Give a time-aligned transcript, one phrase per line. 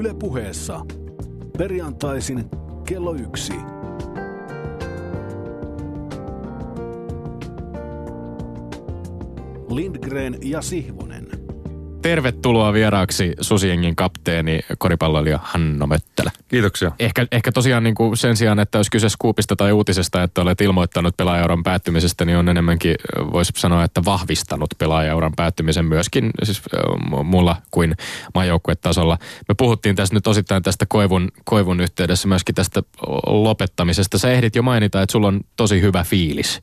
[0.00, 0.80] Yle puheessa.
[1.58, 2.44] Perjantaisin
[2.88, 3.52] kello yksi.
[9.70, 11.26] Lindgren ja Sihvonen.
[12.02, 16.09] Tervetuloa vieraaksi Susiengin kapteeni koripalloilija Hanno Möttälä.
[16.50, 16.90] Kiitoksia.
[16.98, 20.60] Ehkä, ehkä tosiaan niin kuin sen sijaan, että olisi kyse skuupista tai uutisesta, että olet
[20.60, 22.94] ilmoittanut pelaajauran päättymisestä, niin on enemmänkin,
[23.32, 26.62] voisi sanoa, että vahvistanut pelaajauran päättymisen myöskin siis
[27.24, 27.96] mulla kuin
[28.34, 29.18] maajoukkuetasolla.
[29.48, 32.82] Me puhuttiin tässä nyt osittain tästä koivun, koivun yhteydessä myöskin tästä
[33.26, 34.18] lopettamisesta.
[34.18, 36.62] Sä ehdit jo mainita, että sulla on tosi hyvä fiilis.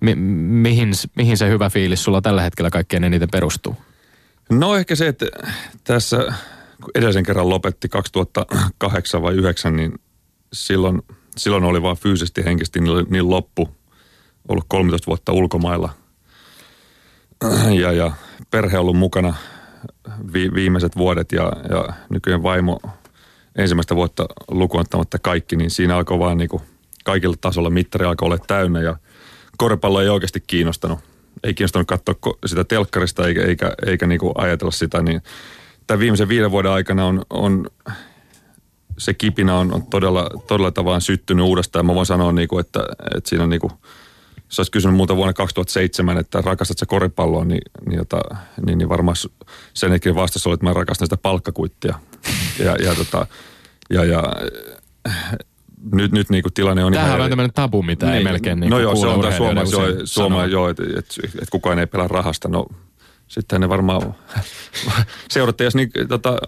[0.00, 3.76] Mi- mihin, mihin se hyvä fiilis sulla tällä hetkellä kaikkein eniten perustuu?
[4.50, 5.26] No ehkä se, että
[5.84, 6.32] tässä
[6.94, 10.00] edellisen kerran lopetti 2008 vai 2009, niin
[10.52, 11.02] silloin,
[11.36, 13.68] silloin oli vaan fyysisesti henkisesti niin, niin loppu.
[14.48, 15.90] Ollut 13 vuotta ulkomailla
[17.80, 18.12] ja, ja
[18.50, 19.34] perhe ollut mukana
[20.32, 22.80] vi, viimeiset vuodet ja, ja nykyinen vaimo
[23.56, 26.62] ensimmäistä vuotta lukuottamatta kaikki, niin siinä alkoi vaan niin kuin
[27.04, 28.96] kaikilla tasolla mittari alkoi olla täynnä ja
[29.56, 30.98] koripallo ei oikeasti kiinnostanut
[31.44, 32.14] ei kiinnostanut katsoa
[32.46, 35.22] sitä telkkarista eikä, eikä, eikä niin kuin ajatella sitä, niin
[35.90, 37.66] tämän viimeisen viiden vuoden aikana on, on
[38.98, 41.86] se kipinä on, on todella, todella tavallaan syttynyt uudestaan.
[41.86, 42.80] Mä voin sanoa, niin kuin, että,
[43.16, 43.72] että siinä on niin kuin,
[44.36, 48.20] jos olisi kysynyt muuta vuonna 2007, että rakastat sä koripalloa, niin, niin, jota,
[48.66, 49.16] niin, niin varmaan
[49.74, 51.98] sen hetken vastaus oli, että mä rakastan sitä palkkakuittia.
[52.58, 53.26] Ja, ja, tota,
[53.90, 54.22] ja, ja
[55.92, 57.24] nyt, nyt niin kuin tilanne on Tämähän ihan...
[57.24, 59.96] on tämmöinen tabu, mitä niin, ei melkein niin No joo, se on tämä Suomessa, joo,
[60.04, 62.48] Suoma, joo että et, et, et kukaan ei pelaa rahasta.
[62.48, 62.66] No
[63.28, 64.14] sitten ne varmaan
[65.30, 66.38] seuratte, jos niin, tota,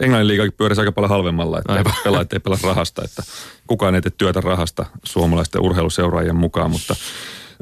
[0.00, 3.22] Englannin liigakin pyörisi aika paljon halvemmalla, että pelaajat ei pelaa rahasta, että
[3.66, 6.94] kukaan ei tee työtä rahasta suomalaisten urheiluseuraajien mukaan, mutta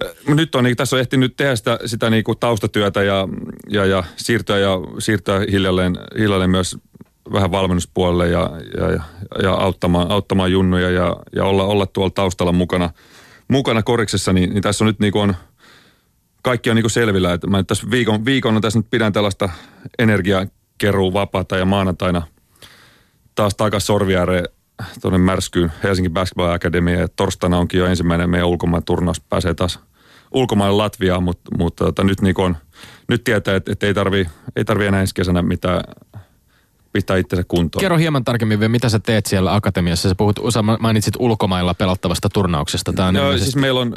[0.05, 3.29] äh, nyt on, niin, tässä on ehtinyt tehdä sitä, sitä niin kuin taustatyötä ja,
[3.71, 6.77] ja, ja siirtyä, ja siirtyä hiljalleen, hiljalleen myös
[7.33, 9.03] vähän valmennuspuolelle ja, ja, ja,
[9.43, 12.91] ja auttamaan, auttamaan junnuja ja, ja olla, olla tuolla taustalla mukana,
[13.49, 15.37] mukana koriksessa, niin, niin tässä on nyt niin kuin on,
[16.43, 17.33] kaikki on niin kuin selvillä.
[17.33, 19.49] Että mä tässä viikon, viikon tässä nyt pidän tällaista
[19.99, 22.23] energiakeruu vapaata ja maanantaina
[23.35, 24.45] taas takaisin Sorviääreen
[25.01, 29.21] tuonne Märskyyn Helsingin Basketball Academy ja torstaina onkin jo ensimmäinen meidän ulkomaan turnaus.
[29.21, 29.81] Pääsee taas
[30.33, 32.57] ulkomaille Latviaan, mutta, mutta tota, nyt, niin on,
[33.09, 34.27] nyt tietää, että, että ei tarvi,
[34.57, 35.81] ei tarvi enää ensi kesänä mitään
[36.93, 37.81] pitää itsensä kuntoon.
[37.81, 40.09] Kerro hieman tarkemmin vielä, mitä sä teet siellä akatemiassa.
[40.09, 42.93] Sä puhut, sä mainitsit ulkomailla pelattavasta turnauksesta.
[42.93, 43.45] Tämä on ilmeisesti...
[43.45, 43.95] siis meillä on,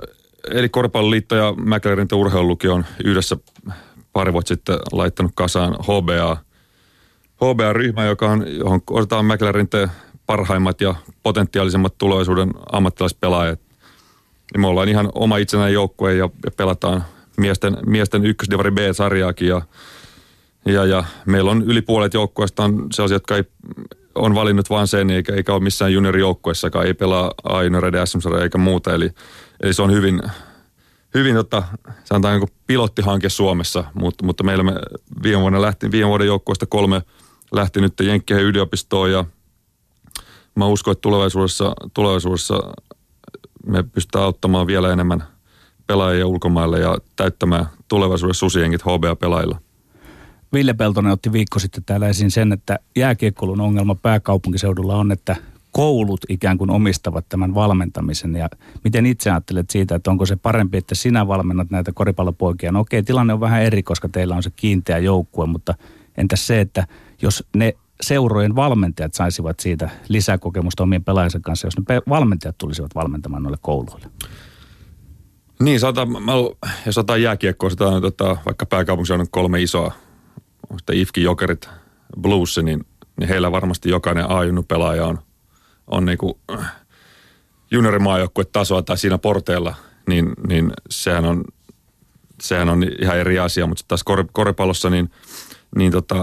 [0.52, 3.38] eli Koripalloliitto ja McLaren urheilulukio on yhdessä
[4.14, 6.38] pari vuotta sitten laittanut kasaan HBA,
[7.36, 9.68] HBA-ryhmä, joka on, johon otetaan McLaren
[10.26, 13.60] parhaimmat ja potentiaalisemmat tulevaisuuden ammattilaispelaajat.
[14.54, 17.04] Ja me ollaan ihan oma itsenäinen joukkue ja, ja pelataan
[17.38, 19.62] miesten, miesten ykkösdivari B-sarjaakin ja
[20.66, 23.44] ja, ja meillä on yli puolet joukkueesta on sellaisia, jotka ei,
[24.16, 28.94] on valinnut vain sen, eikä, eikä ole missään juniorijoukkueessakaan, ei pelaa a sm eikä muuta.
[28.94, 29.12] Eli,
[29.64, 30.22] eli se on hyvin,
[31.14, 31.64] hyvin tota,
[32.04, 34.74] sanotaan niin pilottihanke Suomessa, mutta, mutta meillä me
[35.24, 37.02] viime, vuonna lähti, viime vuoden joukkueesta kolme
[37.52, 39.26] lähti nyt Jenkkien yliopistoon ja
[40.56, 42.60] mä uskon, että tulevaisuudessa, tulevaisuudessa
[43.66, 45.24] me pystytään auttamaan vielä enemmän
[45.88, 49.60] pelaajia ulkomaille ja täyttämään tulevaisuudessa susiengit HBA-pelaajilla.
[50.54, 55.36] Ville Peltonen otti viikko sitten täällä esiin sen, että jääkiekkoulun ongelma pääkaupunkiseudulla on, että
[55.76, 58.36] koulut ikään kuin omistavat tämän valmentamisen.
[58.36, 58.50] Ja
[58.84, 62.72] miten itse ajattelet siitä, että onko se parempi, että sinä valmennat näitä koripallopoikia?
[62.72, 65.76] No okei, tilanne on vähän eri, koska teillä on se kiinteä joukkue, mutta
[66.18, 66.88] entäs se, että
[67.22, 73.44] jos ne seurojen valmentajat saisivat siitä lisäkokemusta omien pelaajansa kanssa, jos ne valmentajat tulisivat valmentamaan
[73.44, 74.08] noille kouluille?
[75.60, 76.32] Niin, sata, mä,
[76.86, 79.92] jos otetaan jääkiekkoa, otetaan tota, vaikka pääkaupunkiseudun kolme isoa
[80.78, 81.70] sitten Ifki Jokerit
[82.22, 82.86] Blues, niin,
[83.20, 85.20] niin heillä varmasti jokainen a pelaaja on,
[85.88, 86.34] on niin kuin
[88.52, 89.76] tasoa tai siinä porteella,
[90.08, 91.44] niin, niin sehän, on,
[92.42, 95.12] sehän on ihan eri asia, mutta taas kor, koripallossa niin,
[95.76, 96.16] niin, tota,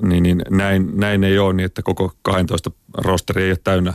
[0.00, 3.94] niin, niin näin, näin, ei ole niin, että koko 12 rosteri ei ole täynnä,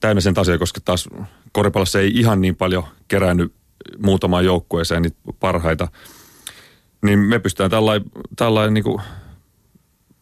[0.00, 1.08] täynnä sen tasoa, koska taas
[1.52, 3.52] koripallossa ei ihan niin paljon kerännyt
[3.98, 5.88] muutamaan joukkueeseen niitä parhaita.
[7.02, 9.00] Niin me pystytään tällainen, tällainen niin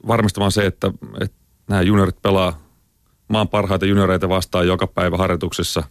[0.06, 0.90] varmistamaan se, että,
[1.20, 1.36] että
[1.68, 2.65] nämä juniorit pelaa
[3.28, 5.82] maan parhaita junioreita vastaan joka päivä harjoituksessa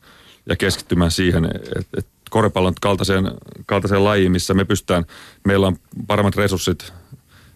[0.49, 3.31] ja keskittymään siihen, että, että koripallon kaltaiseen,
[3.65, 5.05] kaltaiseen lajiin, missä me pystytään,
[5.47, 5.75] meillä on
[6.07, 6.93] paremmat resurssit,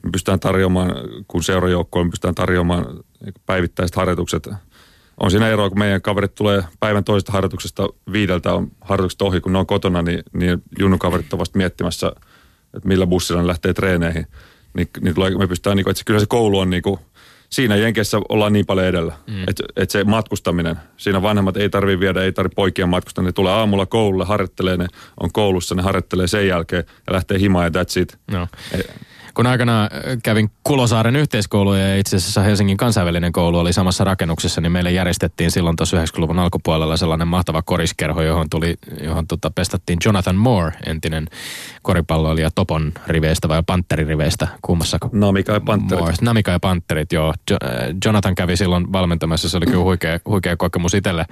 [0.03, 0.91] me pystytään tarjoamaan,
[1.27, 2.85] kun seurajoukkoon, me pystytään tarjoamaan
[3.45, 4.49] päivittäiset harjoitukset.
[5.19, 9.53] On siinä eroa, kun meidän kaverit tulee päivän toisesta harjoituksesta viideltä on harjoitukset ohi, kun
[9.53, 12.11] ne on kotona, niin, niin junnukaverit ovat miettimässä,
[12.73, 14.27] että millä bussilla ne lähtee treeneihin–
[14.73, 16.99] niin, niin tulee, me pystytään, niin kuin, että kyllä se koulu on niin kuin,
[17.50, 19.44] siinä Jenkeissä ollaan niin paljon edellä, mm.
[19.48, 23.54] että et se matkustaminen, siinä vanhemmat ei tarvi viedä, ei tarvi poikia matkustaa, ne tulee
[23.54, 24.88] aamulla koululle, harjoittelee, ne
[25.19, 28.18] on koulussa, ne harjoittelee sen jälkeen ja lähtee himaan ja that's it.
[28.31, 28.48] No.
[28.72, 28.94] E-
[29.33, 29.89] kun aikana äh,
[30.23, 35.51] kävin Kulosaaren yhteiskoulu ja itse asiassa Helsingin kansainvälinen koulu oli samassa rakennuksessa, niin meille järjestettiin
[35.51, 41.27] silloin tuossa 90-luvun alkupuolella sellainen mahtava koriskerho, johon, tuli, johon tota, pestattiin Jonathan Moore, entinen
[41.81, 44.97] koripalloilija Topon riveistä vai Panterin riveistä, kummassa?
[45.11, 45.99] Namika ja Panterit.
[45.99, 46.15] Moore.
[46.21, 47.33] Namika ja Panterit, joo.
[47.49, 47.69] Jo, äh,
[48.05, 51.25] Jonathan kävi silloin valmentamassa, se oli kyllä huikea, huikea kokemus itselle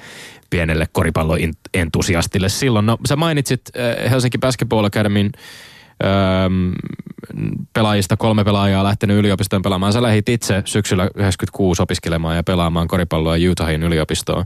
[0.50, 2.86] pienelle koripalloentusiastille silloin.
[2.86, 5.32] No sä mainitsit äh, Helsinki Basketball Academyn
[6.04, 6.50] öö,
[7.74, 9.94] pelaajista kolme pelaajaa lähtenyt yliopistoon pelaamaan.
[9.94, 14.46] Sä lähdit itse syksyllä 96 opiskelemaan ja pelaamaan koripalloa Utahin yliopistoon.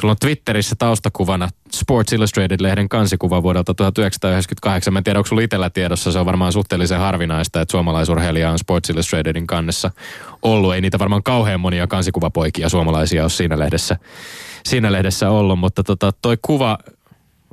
[0.00, 4.92] Sulla on Twitterissä taustakuvana Sports Illustrated-lehden kansikuva vuodelta 1998.
[4.92, 6.12] Mä en tiedä, onko sulla itsellä tiedossa.
[6.12, 9.90] Se on varmaan suhteellisen harvinaista, että suomalaisurheilija on Sports Illustratedin kannessa
[10.42, 10.74] ollut.
[10.74, 13.96] Ei niitä varmaan kauhean monia kansikuvapoikia suomalaisia ole siinä lehdessä,
[14.64, 16.78] siinä lehdessä ollut, mutta tota, toi kuva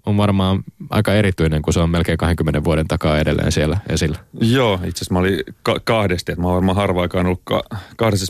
[0.06, 4.18] on varmaan aika erityinen, kun se on melkein 20 vuoden takaa edelleen siellä esillä.
[4.42, 7.64] Joo, itse asiassa mä olin ka- kahdesti, että mä oon varmaan harva aikaan ollut ka-
[7.98, 8.26] kahdessa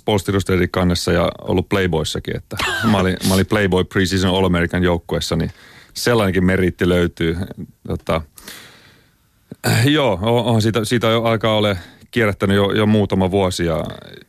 [0.67, 2.57] kannessa ja ollut Playboyssakin, että
[2.91, 5.51] mä olin, mä olin Playboy Preseason All American joukkueessa, niin
[5.93, 7.37] sellainenkin meritti löytyy.
[7.87, 8.21] Tota,
[9.85, 11.77] joo, on, siitä, siitä jo alkaa ole
[12.11, 13.65] kierrättänyt jo, jo muutama vuosi.
[13.65, 13.83] Ja,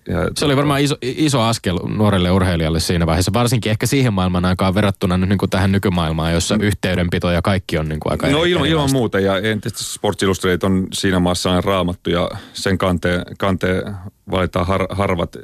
[0.09, 4.45] ja se oli varmaan iso, iso askel nuorelle urheilijalle siinä vaiheessa, varsinkin ehkä siihen maailman
[4.45, 6.61] aikaan verrattuna nyt niin kuin tähän nykymaailmaan, jossa mm.
[6.61, 10.63] yhteydenpito ja kaikki on niin kuin aika No ilman, ilman muuta, ja entistä Sports Illustrated
[10.63, 13.95] on siinä maassa raamattu, ja sen kanteen, kanteen
[14.31, 15.37] valitaan har, harvat.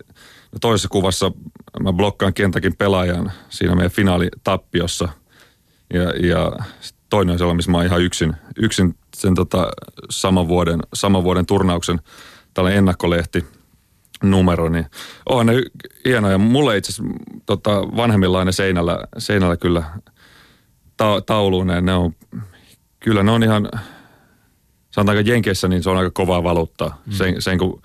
[0.53, 1.33] No toisessa kuvassa
[1.83, 5.09] mä blokkaan Kentakin pelaajan siinä meidän finaalitappiossa,
[5.95, 6.53] ja, ja
[7.11, 9.69] toinen on sellainen, missä mä oon ihan yksin, yksin sen tota,
[10.11, 12.01] saman, vuoden, saman vuoden turnauksen
[12.55, 13.47] tällainen ennakkolehti
[14.23, 14.87] numero, niin
[15.27, 15.53] on ne
[16.05, 16.39] hienoja.
[16.39, 17.15] Mulle itse asiassa
[17.47, 19.83] tota, vanhemmillaan ne seinällä, seinällä kyllä
[20.97, 22.15] ta- tauluun, ne on,
[23.01, 23.71] kyllä ne on ihan,
[24.91, 27.03] sanotaanko Jenkeissä, niin se on aika kovaa valuuttaa.
[27.07, 27.13] Mm.
[27.13, 27.83] Sen, sen kun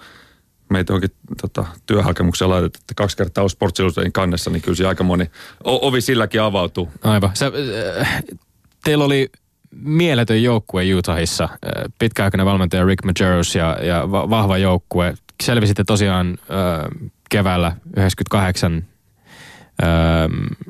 [0.69, 1.11] meitä onkin
[1.41, 3.49] tota, työhakemuksia laitettu, että kaksi kertaa on
[4.13, 5.31] kannessa, niin kyllä se aika moni
[5.63, 6.91] ovi silläkin avautuu.
[7.03, 7.31] Aivan.
[7.33, 7.51] Sä,
[7.99, 8.23] äh,
[8.83, 9.29] teillä oli
[9.71, 11.49] mieletön joukkue Utahissa.
[11.99, 15.13] Pitkäaikainen valmentaja Rick Majerus ja, ja vahva joukkue.
[15.43, 18.85] Selvisitte tosiaan äh, keväällä 98
[19.83, 19.89] äh,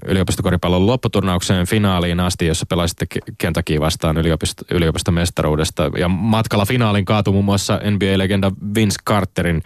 [0.06, 3.06] yliopistokoripallon lopputurnaukseen finaaliin asti, jossa pelasitte
[3.38, 5.92] Kentucky vastaan yliopisto, yliopistomestaruudesta.
[5.98, 9.64] Ja matkalla finaalin kaatui muun muassa NBA-legenda Vince Carterin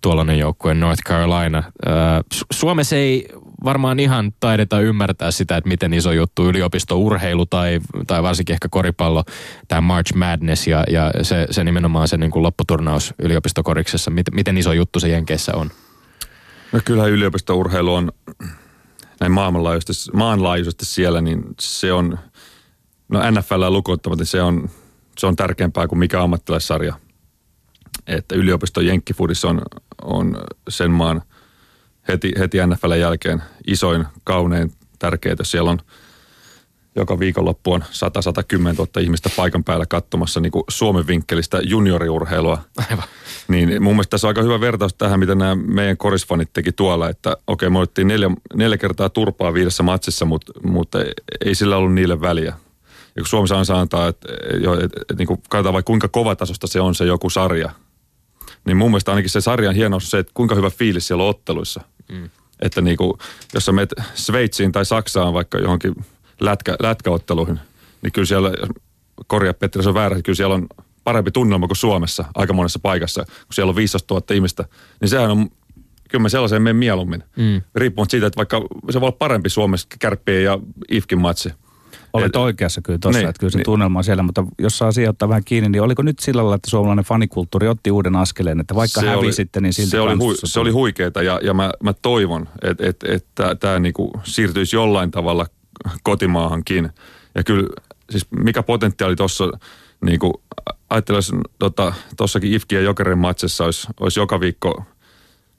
[0.00, 1.62] tuollainen joukkue North Carolina.
[2.52, 3.28] Suomessa ei
[3.64, 9.24] varmaan ihan taideta ymmärtää sitä, että miten iso juttu yliopistourheilu tai, tai varsinkin ehkä koripallo,
[9.68, 14.58] tämä March Madness ja, ja se, se nimenomaan se niin kuin lopputurnaus yliopistokoriksessa, miten, miten
[14.58, 15.70] iso juttu se Jenkeissä on?
[16.72, 18.12] No kyllä yliopistourheilu on
[19.20, 22.18] näin maailmanlaajuisesti, maanlaajuisesti siellä, niin se on,
[23.08, 24.70] no NFL lukuottamatta, se on,
[25.18, 26.94] se on tärkeämpää kuin mikä ammattilaissarja.
[28.06, 29.62] Että yliopisto Jenkkifudissa on,
[30.02, 30.36] on
[30.68, 31.22] sen maan–
[32.08, 35.36] heti, heti NFLn jälkeen isoin, kaunein, tärkeää.
[35.42, 35.78] Siellä on
[36.96, 37.86] joka viikonloppu on 100-110
[38.78, 42.58] 000 ihmistä paikan päällä katsomassa niin kuin Suomen vinkkelistä junioriurheilua.
[42.90, 43.04] Aivan.
[43.48, 47.08] Niin mun mielestä tässä on aika hyvä vertaus tähän, mitä nämä meidän korisfanit teki tuolla,
[47.08, 50.98] että okei, me otettiin neljä, neljä kertaa turpaa viidessä matsissa, mutta, mutta
[51.44, 52.52] ei sillä ollut niille väliä.
[53.16, 56.66] Ja kun Suomessa on sanotaan, että, että, että, että niin kuin katsotaan vaikka kuinka kovatasosta
[56.66, 57.70] se on se joku sarja,
[58.64, 61.30] niin mun mielestä ainakin se sarjan hienous on se, että kuinka hyvä fiilis siellä on
[61.30, 61.80] otteluissa–
[62.12, 62.30] Mm.
[62.60, 63.12] Että niin kuin,
[63.54, 65.94] jos sä menet Sveitsiin tai Saksaan vaikka johonkin
[66.40, 67.60] lätkä, lätkäotteluihin,
[68.02, 68.50] niin kyllä siellä,
[69.26, 70.66] korjaa Petri, se on väärä, kyllä siellä on
[71.04, 74.64] parempi tunnelma kuin Suomessa aika monessa paikassa, kun siellä on 15 000 ihmistä.
[75.00, 75.50] Niin sehän on,
[76.10, 77.24] kyllä mä sellaiseen menen mieluummin.
[77.36, 77.62] Mm.
[77.74, 80.58] Riippumatta siitä, että vaikka se voi olla parempi Suomessa kärppien ja
[80.90, 81.52] IFKin matsi.
[82.14, 83.64] Olet et, oikeassa kyllä tuossa, niin, että kyllä se niin.
[83.64, 86.54] tunnelma on siellä, mutta jos saa siihen ottaa vähän kiinni, niin oliko nyt sillä lailla,
[86.54, 90.34] että suomalainen fanikulttuuri otti uuden askeleen, että vaikka se hävisitte, niin silti se oli, hu,
[90.44, 93.26] se oli huikeeta ja, ja mä, mä toivon, että et, et,
[93.60, 95.46] tämä niinku siirtyisi jollain tavalla
[96.02, 96.90] kotimaahankin.
[97.34, 97.68] Ja kyllä,
[98.10, 99.50] siis mikä potentiaali tuossa,
[100.04, 100.32] niin kuin
[100.90, 101.32] ajattelisi
[102.16, 104.84] tuossakin tota, IFKien ja Jokerin matsissa olisi, olisi joka viikko,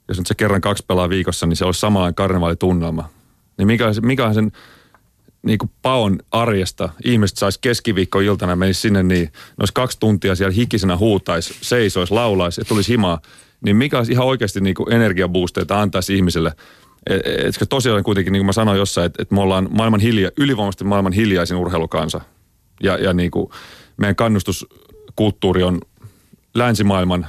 [0.08, 3.10] jos nyt se kerran kaksi pelaa viikossa, niin se olisi samanlainen karnevaalitunnelma.
[3.58, 4.52] Niin mikä, mikä sen
[5.46, 10.54] niin kuin paon arjesta ihmiset saisi keskiviikkoiltana menisi sinne niin, ne olisi kaksi tuntia siellä
[10.54, 13.20] hikisenä huutaisi, seisoisi, laulaisi ja tulisi himaa,
[13.62, 16.52] niin mikä olisi ihan oikeasti niin kuin energiaboosteita antaisi ihmiselle.
[17.48, 20.32] Etkö e, tosiaan kuitenkin, niin kuin mä sanoin jossain, että, että me ollaan maailman hilja,
[20.38, 22.22] ylivoimaisesti maailman hiljaisin urheilukansa.
[22.84, 23.50] Ja, ja niin kuin
[23.98, 25.82] meidän kannustuskulttuuri on
[26.54, 27.28] länsimaailman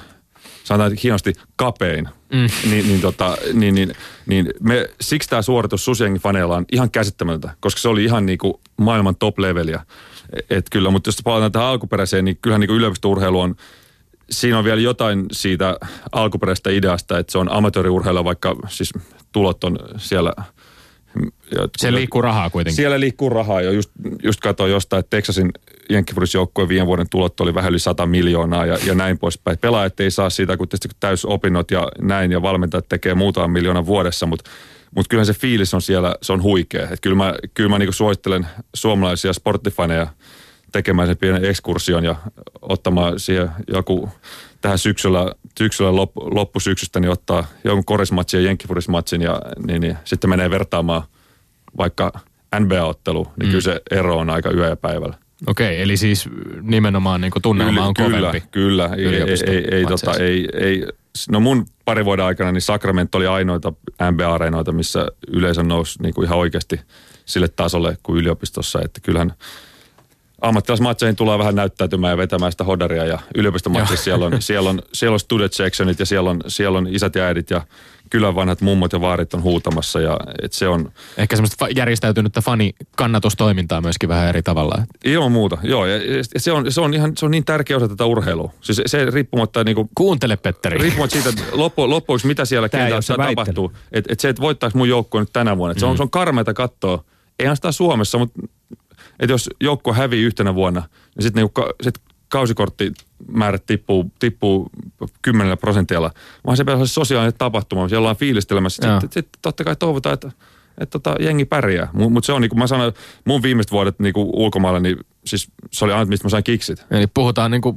[0.64, 2.70] sanotaan hienosti kapein, mm.
[2.70, 3.92] niin, niin, tota, niin, niin,
[4.26, 8.38] niin me, siksi tämä suoritus Susjengin faneilla on ihan käsittämätöntä, koska se oli ihan niin
[8.38, 9.82] kuin maailman top-leveliä.
[10.50, 13.56] Et kyllä, mutta jos palataan tähän alkuperäiseen, niin kyllähän niin yliopistourheilu on,
[14.30, 15.76] siinä on vielä jotain siitä
[16.12, 18.92] alkuperäisestä ideasta, että se on amatööriurheilu, vaikka siis
[19.32, 20.32] tulot on siellä–
[21.78, 22.76] siellä liikkuu rahaa kuitenkin.
[22.76, 23.70] Siellä liikkuu rahaa jo.
[23.70, 23.90] Just,
[24.22, 25.50] just katsoin jostain, että Texasin
[25.90, 29.58] jenkkifudisjoukkueen viime vuoden tulot oli vähän yli 100 miljoonaa ja, ja näin poispäin.
[29.58, 30.68] Pelaajat ei saa siitä, kun
[31.00, 34.50] täys opinnot ja näin ja valmentajat tekee muutaman miljoonan vuodessa, mutta
[34.94, 36.88] mutta kyllähän se fiilis on siellä, se on huikea.
[36.90, 40.06] Et kyllä mä, kyllä mä niinku suosittelen suomalaisia sporttifaneja
[40.72, 42.16] tekemään sen pienen ekskursion ja
[42.62, 44.08] ottamaan siihen joku
[44.60, 50.30] tähän syksyllä, syksyllä lop, loppusyksystä, niin ottaa jonkun korismatsin ja jenkkifurismatsin ja niin, niin, sitten
[50.30, 51.02] menee vertaamaan
[51.78, 52.12] vaikka
[52.60, 53.50] NBA-ottelu, niin mm.
[53.50, 55.16] kyllä se ero on aika yö ja päivällä.
[55.46, 56.28] Okei, eli siis
[56.62, 58.48] nimenomaan niin tunnelma on kyllä, kovempi.
[58.50, 60.86] Kyllä, ei, ei, ei, tota, ei, ei,
[61.30, 66.26] no mun pari vuoden aikana niin Sacramento oli ainoita NBA-areenoita, missä yleisö nousi niin kuin
[66.26, 66.80] ihan oikeasti
[67.24, 69.32] sille tasolle kuin yliopistossa, että kyllähän
[70.40, 75.14] ammattilaismatseihin tulee vähän näyttäytymään ja vetämään sitä hodaria ja yliopistomatsissa siellä on, siellä on, siellä
[75.14, 77.62] on student sectionit ja siellä on, siellä on isät ja äidit ja
[78.10, 80.92] kylän vanhat mummot ja vaarit on huutamassa ja et se on...
[81.16, 84.82] Ehkä semmoista järjestäytynyttä fani-kannatustoimintaa myöskin vähän eri tavalla.
[85.04, 85.86] Ilman muuta, joo.
[85.86, 85.98] Ja
[86.36, 88.52] se on, se on, ihan, se on niin tärkeä osa tätä urheilua.
[88.60, 89.90] Siis se, riippumatta niinku...
[89.94, 90.78] Kuuntele Petteri.
[90.78, 93.72] Riippumatta siitä, loppu, loppuksi mitä siellä kentällä tapahtuu.
[93.92, 95.72] Että et se, että voittaako mun joukkue nyt tänä vuonna.
[95.72, 95.96] Et se, on, mm.
[95.96, 97.04] se on karmeita katsoa.
[97.38, 98.40] Eihän sitä Suomessa, mutta
[99.20, 101.94] että jos joukko hävii yhtenä vuonna, niin sitten niinku, sit
[102.28, 104.70] kausikorttimäärät tippuu, tippuu
[105.22, 106.10] 10 prosentilla,
[106.46, 109.00] vaan se pitäisi olla sosiaalinen tapahtuma, siellä ollaan fiilistelemässä.
[109.00, 110.30] Sitten sit, totta kai toivotaan, että
[110.80, 111.88] että tota, jengi pärjää.
[111.92, 112.92] Mutta se on, niin kuin mä sanoin,
[113.24, 116.86] mun viimeiset vuodet niin kuin ulkomailla, niin siis se oli aina, mistä mä sain kiksit.
[116.90, 117.76] Eli puhutaan niin kuin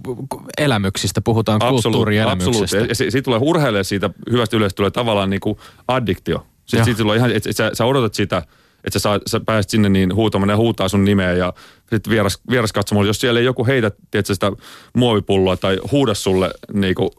[0.57, 2.63] elämyksistä, puhutaan kulttuurielämyksistä.
[2.63, 2.89] Absoluut.
[2.89, 6.45] Ja siitä tulee urheilija siitä hyvästä yleistä tulee tavallaan niin kuin addiktio.
[6.65, 8.43] Sitten siitä tulee ihan, että et sä, sä odotat sitä–
[8.83, 12.39] että sä, saa, sä pääset sinne niin huutamaan ja huutaa sun nimeä ja sitten vieras,
[12.49, 14.51] vieras katsomaan, jos siellä ei joku heitä tiedätkö, sitä
[14.93, 17.11] muovipulloa tai huuda sulle niinku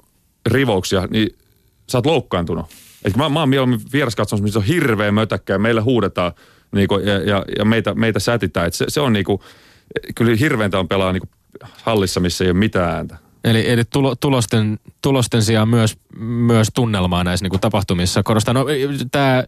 [0.46, 1.28] rivouksia, niin
[1.90, 2.66] sä oot loukkaantunut.
[3.04, 6.32] Et mä, mä oon mieluummin vieras katsomassa, missä on hirveä mötäkkä ja meille huudetaan
[6.72, 8.66] niinku, ja, ja, ja, meitä, meitä sätitään.
[8.66, 9.42] Et se, se on niinku,
[10.14, 11.28] kyllä hirveintä on pelaa niinku
[11.82, 13.16] hallissa, missä ei ole mitään ääntä.
[13.44, 18.22] Eli, eli tulo, tulosten, tulosten sijaan myös, myös tunnelmaa näissä niin kuin tapahtumissa.
[18.22, 18.66] Korostan, no,
[19.10, 19.44] tämä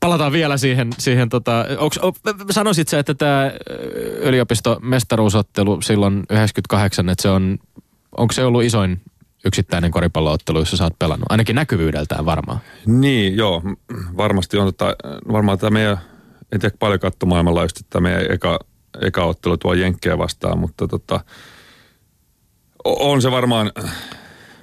[0.00, 2.00] palataan vielä siihen, siihen tota, onks,
[2.50, 3.52] sanoisit sä, että tämä
[4.20, 7.58] yliopistomestaruusottelu silloin 98, että se on,
[8.16, 9.00] onko se ollut isoin
[9.44, 11.26] yksittäinen koripalloottelu, jossa sä oot pelannut?
[11.28, 12.58] Ainakin näkyvyydeltään varmaan.
[12.86, 13.62] Niin, joo.
[14.16, 14.96] Varmasti on tota,
[15.32, 15.98] varmaan tämä meidän,
[16.52, 18.58] en tiedä paljon kattomaailmalla just, että meidän eka,
[19.00, 21.20] eka ottelu tuo Jenkkejä vastaan, mutta tota,
[22.84, 23.72] on se varmaan,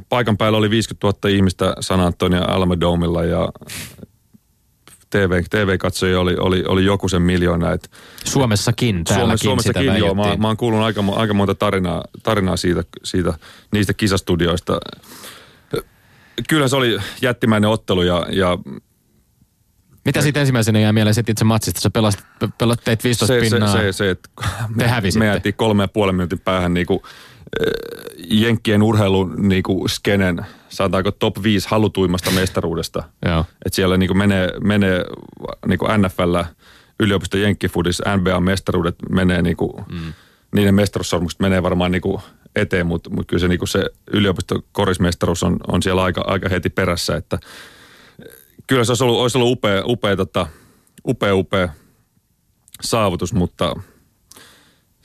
[0.09, 3.49] paikan päällä oli 50 000 ihmistä San Antonio Alamedomilla ja
[5.15, 7.71] TV, TV-katsojia oli, oli, oli joku sen miljoona.
[7.71, 7.91] Et,
[8.25, 10.13] Suomessakin, täälläkin Suomessakin, sitä joo.
[10.13, 13.33] Mä, mä oon kuullut aika, aika monta tarinaa, tarinaa siitä, siitä,
[13.71, 14.79] niistä kisastudioista.
[16.49, 18.57] Kyllä se oli jättimäinen ottelu ja, ja
[20.05, 21.81] mitä siitä ensimmäisenä jää mieleen sitten itse matsista?
[21.81, 22.25] Sä pelasit,
[22.57, 23.71] pelat, teit 15 se, pinnaa.
[23.71, 24.29] Se, se, se että
[24.75, 24.85] me,
[25.17, 26.99] me jäätiin kolme ja puolen minuutin päähän niin kuin,
[28.29, 33.03] Jenkkien urheilun niin kuin skenen, sanotaanko top 5 halutuimmasta mestaruudesta.
[33.65, 35.03] että siellä niin kuin menee, menee
[35.67, 36.37] niin kuin NFL,
[36.99, 40.13] yliopisto Jenkkifudis, NBA-mestaruudet menee niin kuin, mm.
[40.55, 42.21] niiden mestaruussormukset menee varmaan niin kuin
[42.55, 46.49] eteen, mutta, mutta kyllä se, niin kuin se yliopisto korismestaruus on, on siellä aika, aika
[46.49, 47.39] heti perässä, että
[48.67, 50.47] kyllä se olisi ollut, olisi ollut upea, upea, tota,
[51.07, 51.69] upea, upea
[52.81, 53.75] saavutus, mutta–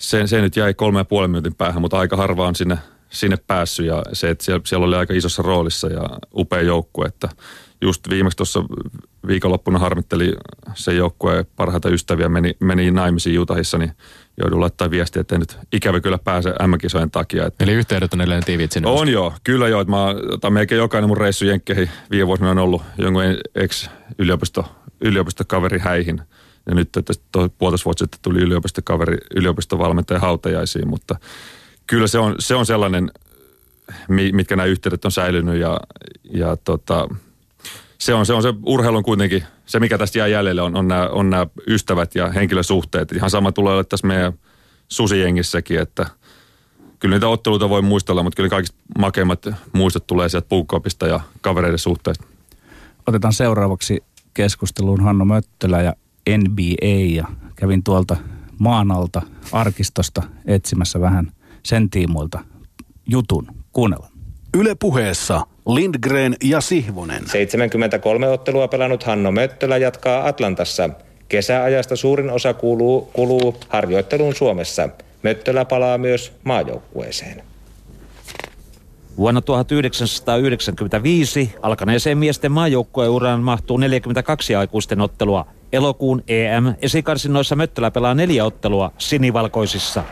[0.00, 2.78] se, se nyt jäi kolme ja puolen minuutin päähän, mutta aika harva on sinne,
[3.08, 7.28] sinne päässyt ja se, että siellä, siellä oli aika isossa roolissa ja upea joukkue, että
[7.80, 8.64] just viimeksi tuossa
[9.26, 10.32] viikonloppuna harmitteli
[10.74, 13.92] se joukkue parhaita ystäviä, meni, meni naimisiin Jutahissa, niin
[14.42, 17.46] joudun laittaa viestiä, että nyt ikävä kyllä pääse M-kisojen takia.
[17.46, 18.88] Että Eli yhteydet on edelleen tiivit sinne?
[18.88, 19.80] On joo, kyllä joo.
[19.80, 20.06] Että mä,
[20.40, 23.22] tai melkein jokainen mun reissu Jenkkeihin viime vuosina on ollut jonkun
[23.54, 24.64] ex-yliopisto
[25.00, 26.22] yliopistokaveri häihin–
[26.70, 27.24] ja nyt tästä
[27.58, 31.16] puolitoista vuotta sitten tuli yliopistokaveri, yliopistovalmentaja hautajaisiin, mutta
[31.86, 33.10] kyllä se on, se on sellainen,
[34.08, 35.80] mitkä nämä yhteydet on säilynyt ja,
[36.32, 37.08] ja tota,
[37.98, 41.08] se on, se on se urheilun kuitenkin, se mikä tästä jää jäljelle on, on, nämä,
[41.08, 43.12] on nämä ystävät ja henkilösuhteet.
[43.12, 44.32] Ihan sama tulee olla tässä meidän
[44.88, 46.06] susijengissäkin, että
[46.98, 51.78] kyllä niitä otteluita voi muistella, mutta kyllä kaikista makeimmat muistot tulee sieltä puukkoopista ja kavereiden
[51.78, 52.24] suhteista.
[53.06, 55.94] Otetaan seuraavaksi keskusteluun Hanno Möttölä ja
[56.38, 58.16] NBA ja kävin tuolta
[58.58, 59.22] maan alta
[59.52, 61.32] arkistosta etsimässä vähän
[61.62, 62.38] sen tiimoilta
[63.06, 63.46] jutun.
[63.72, 64.12] Kuunnellaan.
[64.56, 67.28] Yle puheessa Lindgren ja Sihvonen.
[67.28, 70.90] 73 ottelua pelannut Hanno Möttölä jatkaa Atlantassa.
[71.28, 74.88] Kesäajasta suurin osa kuluu, kuluu harjoitteluun Suomessa.
[75.22, 77.42] Möttölä palaa myös maajoukkueeseen.
[79.16, 85.46] Vuonna 1995 alkaneeseen miesten maajoukkueuraan mahtuu 42 aikuisten ottelua.
[85.72, 90.02] Elokuun EM-esikarsinoissa Möttölä pelaa neljä ottelua sinivalkoisissa.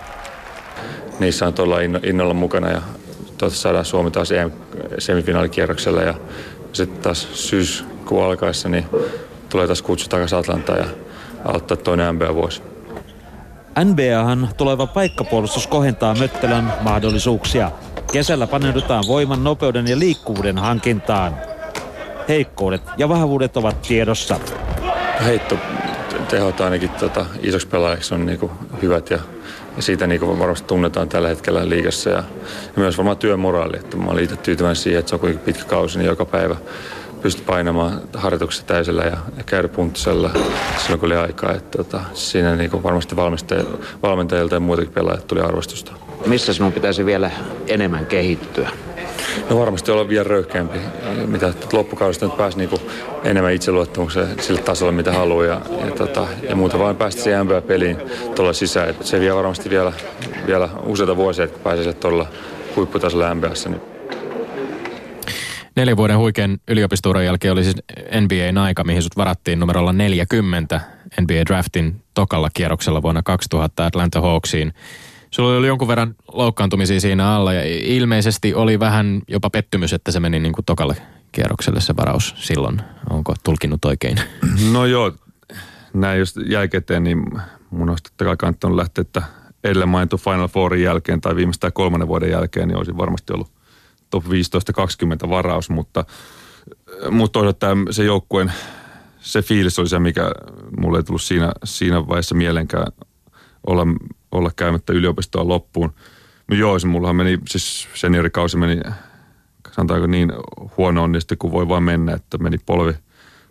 [1.19, 2.83] Niissä on tuolla innolla mukana ja
[3.17, 4.29] toivottavasti saadaan Suomi taas
[4.99, 6.15] semifinaalikierroksella ja
[6.73, 8.85] sitten taas syyskuun alkaessa niin
[9.49, 10.87] tulee taas kutsu takaisin Atlantaan ja
[11.45, 12.63] aloittaa toinen NBA-vuosi.
[13.85, 17.71] NBAhan tuleva paikkapuolustus kohentaa Möttölän mahdollisuuksia.
[18.13, 21.37] Kesällä paneudutaan voiman, nopeuden ja liikkuvuuden hankintaan.
[22.29, 24.41] Heikkoudet ja vahvuudet ovat tiedossa.
[25.25, 25.59] Heitto
[26.29, 28.51] tehot ainakin tota, isoksi pelaajaksi on niinku
[28.83, 29.19] hyvät ja,
[29.77, 32.25] ja siitä niinku varmasti tunnetaan tällä hetkellä liigassa ja, ja
[32.77, 33.77] myös varmaan työmoraali.
[33.77, 36.57] Että mä olin itse tyytyväinen siihen, että se on kuitenkin pitkä kausi, niin joka päivä
[37.23, 40.31] pystyi painamaan harjoituksessa täysillä ja, ja käydä punttisella
[40.79, 41.55] silloin kun oli aikaa.
[41.55, 43.17] Että, tota, siinä niinku varmasti
[44.03, 45.93] valmentajilta ja muitakin pelaajat tuli arvostusta.
[46.27, 47.31] Missä sinun pitäisi vielä
[47.67, 48.71] enemmän kehittyä?
[49.51, 50.79] No varmasti olla vielä röyhkeämpi,
[51.27, 52.81] mitä loppukaudesta nyt pääsi niinku
[53.25, 55.45] enemmän itseluottamukseen sille tasolle, mitä haluaa.
[55.45, 57.97] Ja, ja, tota, ja muuta vain päästä siihen NBA-peliin
[58.35, 58.89] tuolla sisään.
[58.89, 59.93] Et se vie varmasti vielä,
[60.47, 62.27] vielä useita vuosia, että pääsee tuolla
[62.77, 63.69] huipputasolla NBAssa.
[63.69, 63.83] Niin.
[65.77, 67.77] Neljän vuoden huikean yliopistuuran jälkeen oli siis
[68.21, 70.81] NBAn aika, mihin sut varattiin numerolla 40
[71.21, 74.73] NBA Draftin tokalla kierroksella vuonna 2000 Atlanta Hawksiin.
[75.31, 80.21] Sulla oli jonkun verran loukkaantumisia siinä alla ja ilmeisesti oli vähän jopa pettymys, että se
[80.21, 80.97] meni niin kuin tokalle
[81.33, 82.81] kierrokselle se varaus silloin.
[83.11, 84.21] Onko tulkinnut oikein?
[84.73, 85.13] No joo,
[85.95, 87.25] näin just jälkeen, niin
[87.71, 89.23] mun olisi totta kai kannattanut lähteä, että
[89.65, 93.51] edelleen mainittu Final Fourin jälkeen tai viimeistään kolmannen vuoden jälkeen, niin olisi varmasti ollut
[94.11, 94.29] top 15-20
[95.29, 96.05] varaus, mutta,
[97.11, 98.53] mutta toisaalta se joukkueen
[99.21, 100.31] se fiilis oli se, mikä
[100.81, 102.87] mulle ei tullut siinä, siinä vaiheessa mielenkään
[103.67, 103.87] olla,
[104.33, 105.95] olla käymättä yliopistoa loppuun.
[106.49, 108.81] No joo, se mullahan meni, siis seniorikausi meni,
[109.73, 110.33] sanotaanko niin
[110.77, 112.93] huono onnisti kuin voi vaan mennä, että meni polvi,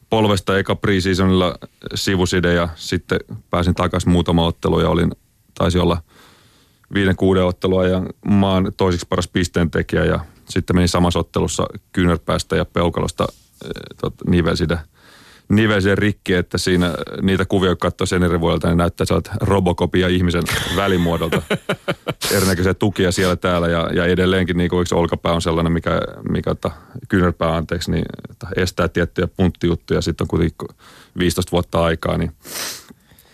[0.10, 1.56] polvesta eka preseasonilla
[1.96, 5.12] sivuside ja sitten pääsin takaisin muutama ottelu ja olin,
[5.54, 6.02] taisi olla
[6.94, 12.66] viiden kuuden ottelua ja maan toisiksi paras pisteentekijä ja sitten meni samassa ottelussa kyynärpäästä ja
[12.66, 13.28] peukalosta
[13.66, 13.70] e,
[14.02, 14.80] tot, nivelside–
[15.50, 20.08] nivelseen rikki, että siinä niitä kuvia, kun katsoo sen eri vuodelta, niin näyttää sellaista robokopia
[20.08, 20.44] ihmisen
[20.76, 21.42] välimuodolta.
[22.32, 26.72] Erinäköisiä tukia siellä täällä ja, ja edelleenkin niin kuin olkapää on sellainen, mikä, mikä että
[27.10, 30.02] kyynärpää anteeksi, niin että estää tiettyjä punttijuttuja.
[30.02, 30.68] Sitten on kuitenkin
[31.18, 32.32] 15 vuotta aikaa, niin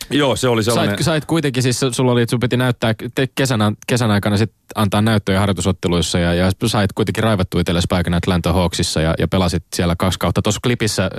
[0.10, 0.96] Joo, se oli sellainen.
[0.96, 2.94] Sait, sait kuitenkin, siis sulla oli, että sun piti näyttää
[3.36, 8.54] kesän, kesän aikana sit antaa näyttöjä harjoitusotteluissa ja, ja sait kuitenkin raivattu itsellesi paikan Atlanta
[8.54, 10.42] Hawksissa ja, ja pelasit siellä kaksi kautta.
[10.42, 11.10] Tuossa klipissä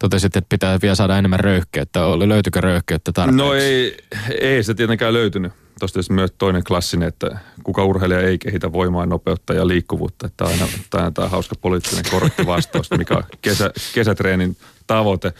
[0.00, 2.00] totesit, että pitää vielä saada enemmän röyhkeyttä.
[2.00, 3.36] Löytyykö röyhkeyttä tarpeeksi?
[3.36, 3.96] No ei,
[4.40, 5.52] ei se tietenkään löytynyt.
[5.78, 10.26] Tuosta myös toinen klassinen, että kuka urheilija ei kehitä voimaa, nopeutta ja liikkuvuutta.
[10.26, 15.32] Että aina, aina tämä hauska poliittinen korrekti vastaus, mikä on kesä, kesätreenin tavoite.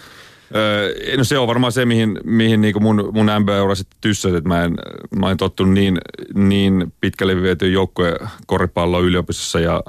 [0.55, 4.49] Öö, no se on varmaan se, mihin, mihin niin mun, mun NBA-ura sitten tyssäsi, että
[4.49, 4.75] mä en,
[5.17, 5.99] mä en tottunut niin,
[6.35, 9.83] niin pitkälle viety joukkojen koripalloa yliopistossa ja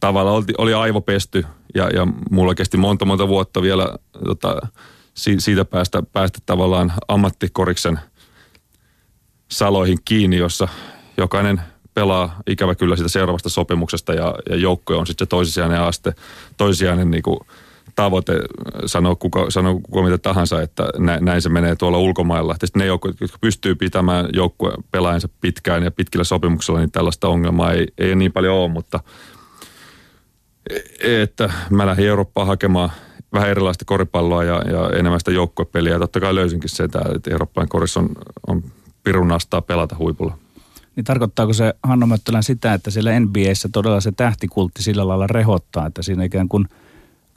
[0.00, 3.88] tavallaan oli, oli aivopesty ja, ja mulla kesti monta monta vuotta vielä
[4.24, 4.66] tota,
[5.14, 8.00] siitä päästä, päästä tavallaan ammattikoriksen
[9.48, 10.68] saloihin kiinni, jossa
[11.16, 11.60] jokainen
[11.94, 16.14] pelaa ikävä kyllä sitä seuraavasta sopimuksesta ja, ja joukkoja on sitten se toisisijainen aste,
[16.56, 17.22] toisisijainen niin
[17.94, 18.32] tavoite,
[18.86, 22.52] sanoo kuka, sanoo kuka mitä tahansa, että näin, näin se menee tuolla ulkomailla.
[22.52, 27.72] Sitten ne joukkueet, jotka pystyy pitämään joukkue pelaajansa pitkään ja pitkillä sopimuksilla, niin tällaista ongelmaa
[27.72, 29.00] ei, ei niin paljon ole, mutta
[31.00, 32.90] että mä lähdin Eurooppaan hakemaan
[33.32, 35.92] vähän erilaista koripalloa ja, ja enemmän sitä joukkuepeliä.
[35.92, 38.08] Ja totta kai löysinkin sen, että Euroopan korissa on,
[38.46, 38.62] on
[39.04, 40.38] pirun nastaa pelata huipulla.
[40.96, 45.86] Niin tarkoittaako se Hanno Möttölän sitä, että siellä NBAssä todella se tähtikultti sillä lailla rehottaa,
[45.86, 46.68] että siinä ikään kuin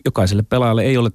[0.06, 1.12] jokaiselle pelaajalle ei ole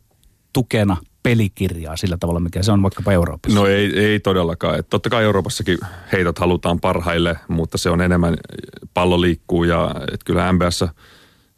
[0.52, 3.58] tukena pelikirjaa sillä tavalla, mikä se on vaikkapa Euroopassa?
[3.58, 4.78] No ei, ei todellakaan.
[4.78, 5.78] Et totta kai Euroopassakin
[6.12, 8.36] heitot halutaan parhaille, mutta se on enemmän
[8.94, 10.88] pallo liikkuu ja et kyllä NBAssa–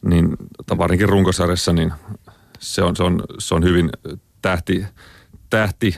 [0.05, 0.37] niin
[0.77, 1.93] varinkin runkosarjassa, niin
[2.59, 3.89] se on, se on, se on hyvin
[4.41, 4.85] tähti,
[5.49, 5.95] tähti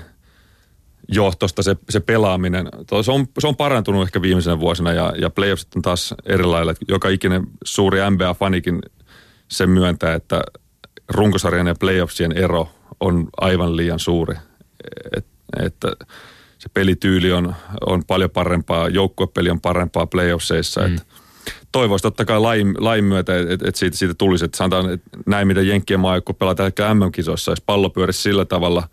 [1.08, 2.70] johtosta se, se pelaaminen.
[3.02, 6.74] Se on, se on parantunut ehkä viimeisenä vuosina ja, ja playoffsit on taas erilailla.
[6.88, 8.82] Joka ikinen suuri NBA-fanikin
[9.48, 10.42] sen myöntää, että
[11.10, 14.36] runkosarjan ja playoffsien ero on aivan liian suuri.
[15.18, 15.26] Et,
[15.60, 15.92] että
[16.58, 20.88] se pelityyli on, on paljon parempaa, joukkuepeli on parempaa playoffseissa.
[20.88, 20.96] Mm.
[21.71, 25.47] Toivoisi totta kai lain, lain myötä, että et siitä, siitä tulisi, että sanotaan, että näin
[25.47, 28.88] mitä Jenkkien maajoukko pelaa tällä MM-kisoissa, jos pallo pyörisi sillä tavalla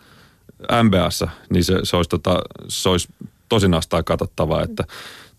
[0.83, 3.09] MBAssa, niin se, se, olisi, tota, se olisi
[3.49, 4.85] tosi nastaa katsottavaa, että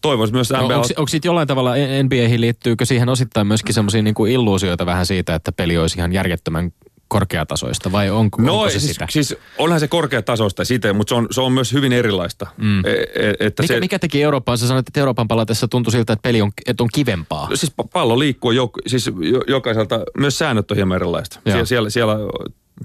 [0.01, 0.61] toivoisi myös NBA...
[0.61, 1.73] No, onko, onko sitten jollain tavalla
[2.03, 6.71] NBAihin liittyykö siihen osittain myöskin semmoisia niin illuusioita vähän siitä, että peli olisi ihan järjettömän
[7.09, 9.07] korkeatasoista vai onko, no, onko se siis, sitä?
[9.09, 12.47] siis onhan se korkeatasoista siitä, mutta se on, se on myös hyvin erilaista.
[12.57, 12.85] Mm.
[12.85, 14.57] E, e, että mikä, se, mikä teki Eurooppaan?
[14.57, 17.49] Sä sanoit, että Euroopan palatessa tuntui siltä, että peli on, että on kivempaa.
[17.49, 19.11] No, siis pallo liikkuu jouk- siis
[19.47, 21.39] jokaiselta, myös säännöt on hieman erilaista.
[21.51, 22.15] Sie- siellä, siellä,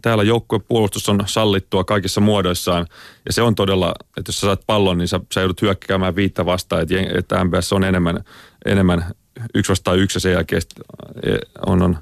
[0.02, 2.86] täällä joukkuepuolustus on sallittua kaikissa muodoissaan.
[3.26, 6.46] Ja se on todella, että jos sä saat pallon, niin sä, sä joudut hyökkäämään viittä
[6.46, 6.82] vastaan.
[6.82, 8.24] Että, että MBS on enemmän,
[8.64, 9.04] enemmän
[9.54, 10.62] yksi vastaan yksi ja sen jälkeen
[11.66, 11.98] on, on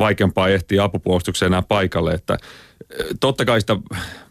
[0.00, 2.12] vaikeampaa ehtiä apupuolustukseen enää paikalle.
[2.12, 2.36] Että
[2.98, 3.76] eh, totta kai sitä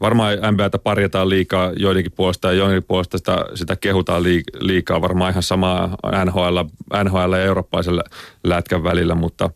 [0.02, 4.24] varmaan NBAtä parjataan liikaa joidenkin puolesta ja joidenkin puolesta sitä, sitä kehutaan
[4.60, 5.02] liikaa.
[5.02, 6.58] Varmaan ihan samaa NHL,
[7.04, 8.04] NHL ja eurooppalaisella
[8.44, 9.50] lätkän välillä, mutta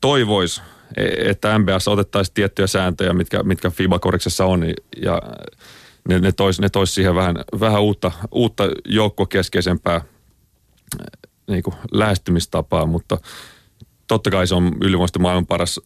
[0.00, 0.62] toivois,
[0.96, 4.64] e, että NBAssa otettaisiin tiettyjä sääntöjä, mitkä, mitkä FIBA-koriksessa on
[5.02, 5.22] ja
[6.08, 13.18] ne, ne tois, ne tois siihen vähän, vähän uutta, uutta joukkokeskeisempää eh, niin lähestymistapaa, mutta–
[14.08, 15.80] totta kai se on ylivoimaisesti maailman paras,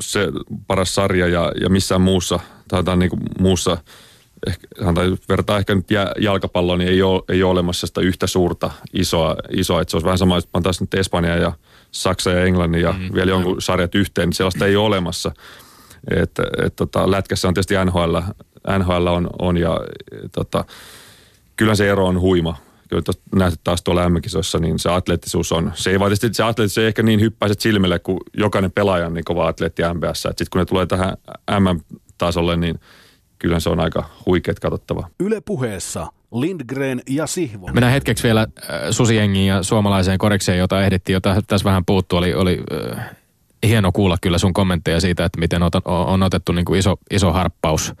[0.00, 0.28] se
[0.66, 3.76] paras sarja ja, ja missään muussa, tai niin kuin muussa,
[4.46, 4.66] ehkä,
[5.28, 5.86] vertaa ehkä nyt
[6.18, 9.80] jalkapalloon, niin ei ole, ei ole olemassa sitä yhtä suurta isoa, isoa.
[9.80, 11.52] Että se olisi vähän sama, että taas nyt Espanja ja
[11.90, 15.32] Saksa ja Englannin ja mm, vielä jonkun sarjat yhteen, niin sellaista ei ole olemassa.
[16.10, 18.16] että et, tota, lätkässä on tietysti NHL,
[18.78, 19.80] NHL on, on ja
[20.24, 20.64] et, tota,
[21.56, 22.56] kyllä se ero on huima
[22.92, 24.14] joita nähty taas tuolla m
[24.60, 28.18] niin se atleettisuus on, se ei vaan se atleettisuus ei ehkä niin hyppäiset silmille kuin
[28.36, 30.22] jokainen pelaaja on niin kova atleetti MBS.
[30.22, 31.16] Sitten kun ne tulee tähän
[31.60, 32.80] MM-tasolle, niin
[33.38, 35.08] kyllä se on aika huikeet katsottava.
[35.20, 37.66] Yle puheessa Lindgren ja Sihvo.
[37.66, 42.16] Mennään hetkeksi vielä äh, Susiengiin ja suomalaiseen korikseen, jota ehdittiin, jota tässä vähän puuttu.
[42.16, 42.60] Oli, oli
[42.96, 43.10] äh,
[43.66, 47.32] hieno kuulla kyllä sun kommentteja siitä, että miten on, on otettu niin kuin iso, iso
[47.32, 47.92] harppaus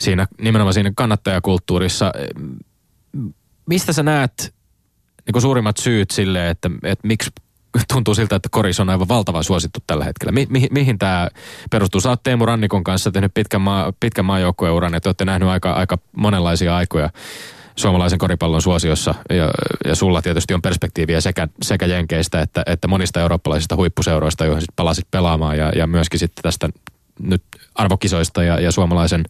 [0.00, 2.12] siinä, nimenomaan siinä kannattajakulttuurissa
[3.66, 4.54] mistä sä näet
[5.26, 7.30] niin suurimmat syyt sille, että, että miksi
[7.92, 10.32] tuntuu siltä, että koris on aivan valtavan suosittu tällä hetkellä.
[10.32, 11.28] Mi- mihin, mihin tämä
[11.70, 12.00] perustuu?
[12.00, 15.98] Sä oot Teemu Rannikon kanssa tehnyt pitkän, maa, pitkän maajoukkueuran, että olette nähnyt aika, aika
[16.16, 17.10] monenlaisia aikoja
[17.76, 19.14] suomalaisen koripallon suosiossa.
[19.30, 19.50] Ja,
[19.84, 24.76] ja sulla tietysti on perspektiiviä sekä, sekä Jenkeistä että, että monista eurooppalaisista huippuseuroista, joihin sit
[24.76, 25.58] palasit pelaamaan.
[25.58, 26.68] Ja, ja myöskin sitten tästä
[27.20, 27.42] nyt
[27.74, 29.24] arvokisoista ja, ja suomalaisen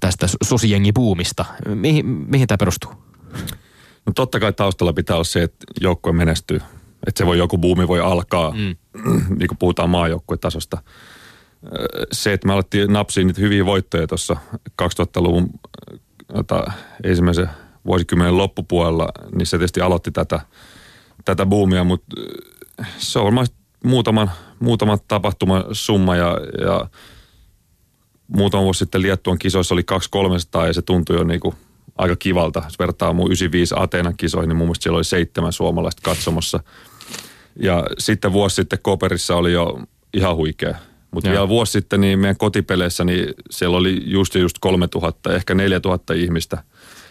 [0.00, 1.44] tästä susijengibuumista.
[1.74, 3.03] Mihin, mihin tämä perustuu?
[4.06, 6.60] No totta kai taustalla pitää olla se, että joukkue menestyy.
[7.06, 8.76] Että se voi joku buumi voi alkaa, mm.
[9.38, 10.82] niin kuin puhutaan maajoukkuetasosta.
[12.12, 14.36] Se, että me alettiin napsia niitä hyviä voittoja tuossa
[14.82, 15.50] 2000-luvun
[16.32, 16.72] ota,
[17.04, 17.50] ensimmäisen
[17.86, 20.40] vuosikymmenen loppupuolella, niin se tietysti aloitti tätä,
[21.24, 22.16] tätä buumia, mutta
[22.98, 23.46] se on varmaan
[23.84, 26.86] muutaman, muutaman tapahtuman summa ja, ja
[28.26, 29.82] muutama vuosi sitten Liettuan kisoissa oli
[30.62, 31.54] 200-300 ja se tuntui jo niin kuin
[31.98, 32.62] aika kivalta.
[32.64, 36.60] Jos vertaa mun 95 Ateenan kisoihin, niin mun mielestä siellä oli seitsemän suomalaista katsomassa.
[37.62, 39.80] Ja sitten vuosi sitten Koperissa oli jo
[40.14, 40.74] ihan huikea.
[41.10, 46.14] Mutta vielä vuosi sitten niin meidän kotipeleissä, niin siellä oli just just 3000, ehkä 4000
[46.14, 46.62] ihmistä.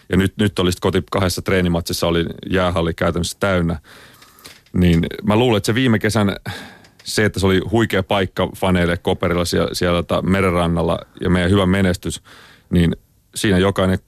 [0.08, 3.78] Ja nyt, nyt oli koti kahdessa treenimatsissa oli jäähalli käytännössä täynnä.
[4.72, 6.36] Niin mä luulen, että se viime kesän
[7.04, 11.66] se, että se oli huikea paikka faneille Koperilla siellä, siellä tota merenrannalla ja meidän hyvä
[11.66, 12.22] menestys,
[12.70, 12.96] niin
[13.34, 13.98] siinä jokainen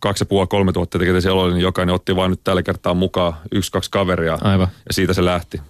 [0.00, 2.94] kaksi ja puoli, kolme tuhatta ketä siellä oli, niin jokainen otti vain nyt tällä kertaa
[2.94, 4.38] mukaan yksi, kaksi kaveria.
[4.40, 4.68] Aivan.
[4.86, 5.60] Ja siitä se lähti.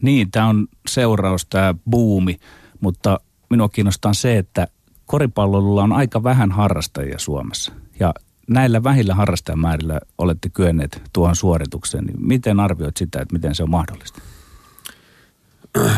[0.00, 2.36] Niin, tämä on seuraus, tämä buumi,
[2.80, 4.66] mutta minua kiinnostaa se, että
[5.06, 7.72] koripallolla on aika vähän harrastajia Suomessa.
[8.00, 8.14] Ja
[8.48, 12.04] näillä vähillä harrastajamäärillä olette kyenneet tuohon suoritukseen.
[12.04, 14.20] Niin miten arvioit sitä, että miten se on mahdollista?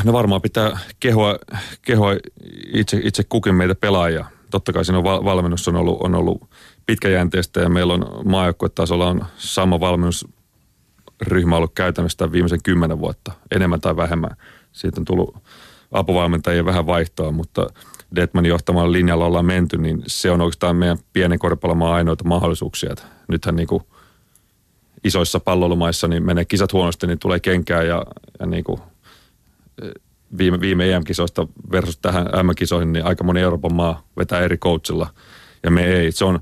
[0.04, 1.36] No varmaan pitää kehoa,
[1.82, 2.12] kehoa
[2.74, 4.24] itse, itse kukin meitä pelaajia.
[4.50, 6.50] Totta kai siinä on val, valmennus on ollut, on ollut
[6.90, 13.96] pitkäjänteistä ja meillä on maajoukkuetasolla on sama valmennusryhmä ollut käytännössä viimeisen kymmenen vuotta, enemmän tai
[13.96, 14.36] vähemmän.
[14.72, 15.36] Siitä on tullut
[15.92, 17.66] apuvalmentajia vähän vaihtoa, mutta
[18.16, 22.92] Detmanin johtamalla linjalla ollaan menty, niin se on oikeastaan meidän pienen koripallomaan ainoita mahdollisuuksia.
[22.92, 23.82] Että nythän niin kuin
[25.04, 28.06] isoissa palloilumaissa niin menee kisat huonosti, niin tulee kenkää ja,
[28.40, 28.80] ja niin kuin
[30.38, 35.06] viime, viime EM-kisoista versus tähän M-kisoihin, niin aika moni Euroopan maa vetää eri coachilla
[35.62, 36.12] ja me ei.
[36.12, 36.40] Se on,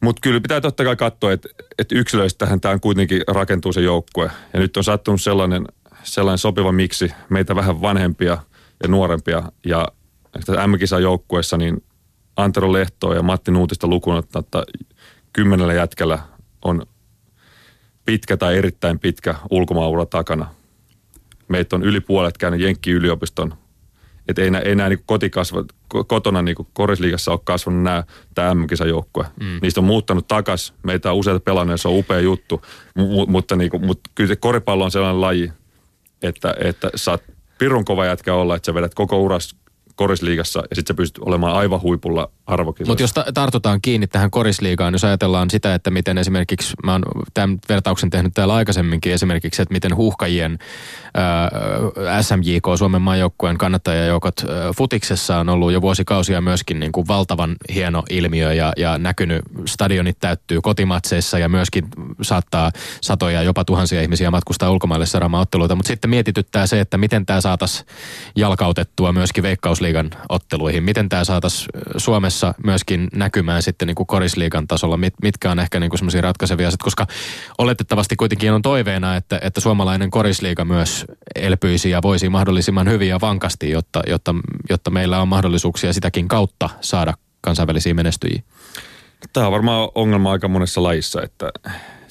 [0.00, 4.30] mutta kyllä pitää totta kai katsoa, että, että yksilöistähän tämä kuitenkin rakentuu se joukkue.
[4.52, 5.66] Ja nyt on sattunut sellainen,
[6.02, 8.38] sellainen sopiva miksi meitä vähän vanhempia
[8.82, 9.42] ja nuorempia.
[9.66, 9.88] Ja
[10.66, 11.84] M-kisan joukkueessa niin
[12.36, 14.62] Antero Lehtoa ja Matti Nuutista lukuun että
[15.32, 16.18] kymmenellä jätkällä
[16.64, 16.82] on
[18.04, 20.54] pitkä tai erittäin pitkä ulkomaanura takana.
[21.48, 23.54] Meitä on yli puolet käynyt Jenkki-yliopiston
[24.28, 25.64] että ei, ei nämä niin kotikasva,
[26.06, 29.26] kotona niin korisliigassa ole kasvanut nämä, tämä M-kisajoukkue.
[29.40, 29.58] Mm.
[29.62, 30.74] Niistä on muuttanut takas.
[30.82, 32.62] Meitä on useita pelanneja, se on upea juttu.
[32.94, 35.52] M- mutta, niin kuin, mutta kyllä se koripallo on sellainen laji,
[36.22, 37.22] että, että saat
[37.58, 39.56] pirun kova jätkä olla, että sä vedät koko uras
[39.94, 42.90] korisliigassa ja sitten sä pystyt olemaan aivan huipulla arvokisoissa.
[42.90, 47.02] Mutta jos ta- tartutaan kiinni tähän korisliigaan, jos ajatellaan sitä, että miten esimerkiksi, mä oon
[47.34, 50.58] tämän vertauksen tehnyt täällä aikaisemminkin esimerkiksi, että miten huuhkajien
[51.14, 57.56] ää, SMJK, Suomen maajoukkueen kannattajajoukot ää, futiksessa on ollut jo vuosikausia myöskin niin kuin valtavan
[57.74, 61.88] hieno ilmiö ja, ja näkynyt, stadionit täyttyy kotimatseissa ja myöskin
[62.22, 67.26] saattaa satoja, jopa tuhansia ihmisiä matkustaa ulkomaille seuraamaan otteluita, mutta sitten mietityttää se, että miten
[67.26, 67.86] tämä saataisiin
[68.36, 74.96] jalkautettua myöskin veikkausliigan otteluihin, miten tämä saataisiin Suomessa myöskin näkymään sitten niin kuin korisliigan tasolla,
[74.96, 77.06] mit, mitkä on ehkä niin kuin semmoisia ratkaisevia asiat, koska
[77.58, 83.20] oletettavasti kuitenkin on toiveena, että, että suomalainen korisliiga myös elpyisi ja voisi mahdollisimman hyvin ja
[83.20, 84.34] vankasti, jotta, jotta,
[84.70, 88.42] jotta meillä on mahdollisuuksia sitäkin kautta saada kansainvälisiä menestyjiä.
[89.32, 91.50] Tämä on varmaan ongelma aika monessa lajissa, että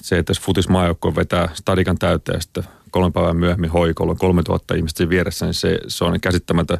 [0.02, 4.74] se, että jos futismaajoukko vetää stadikan täyteen ja sitten kolme päivää myöhemmin hoikolla on 3000
[4.74, 6.78] ihmistä vieressä, niin se, se on käsittämätön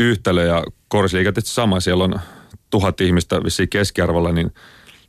[0.00, 0.46] yhtälö.
[0.46, 2.20] Ja korisliiga tietysti sama, siellä on
[2.70, 4.52] tuhat ihmistä vissiin keskiarvolla, niin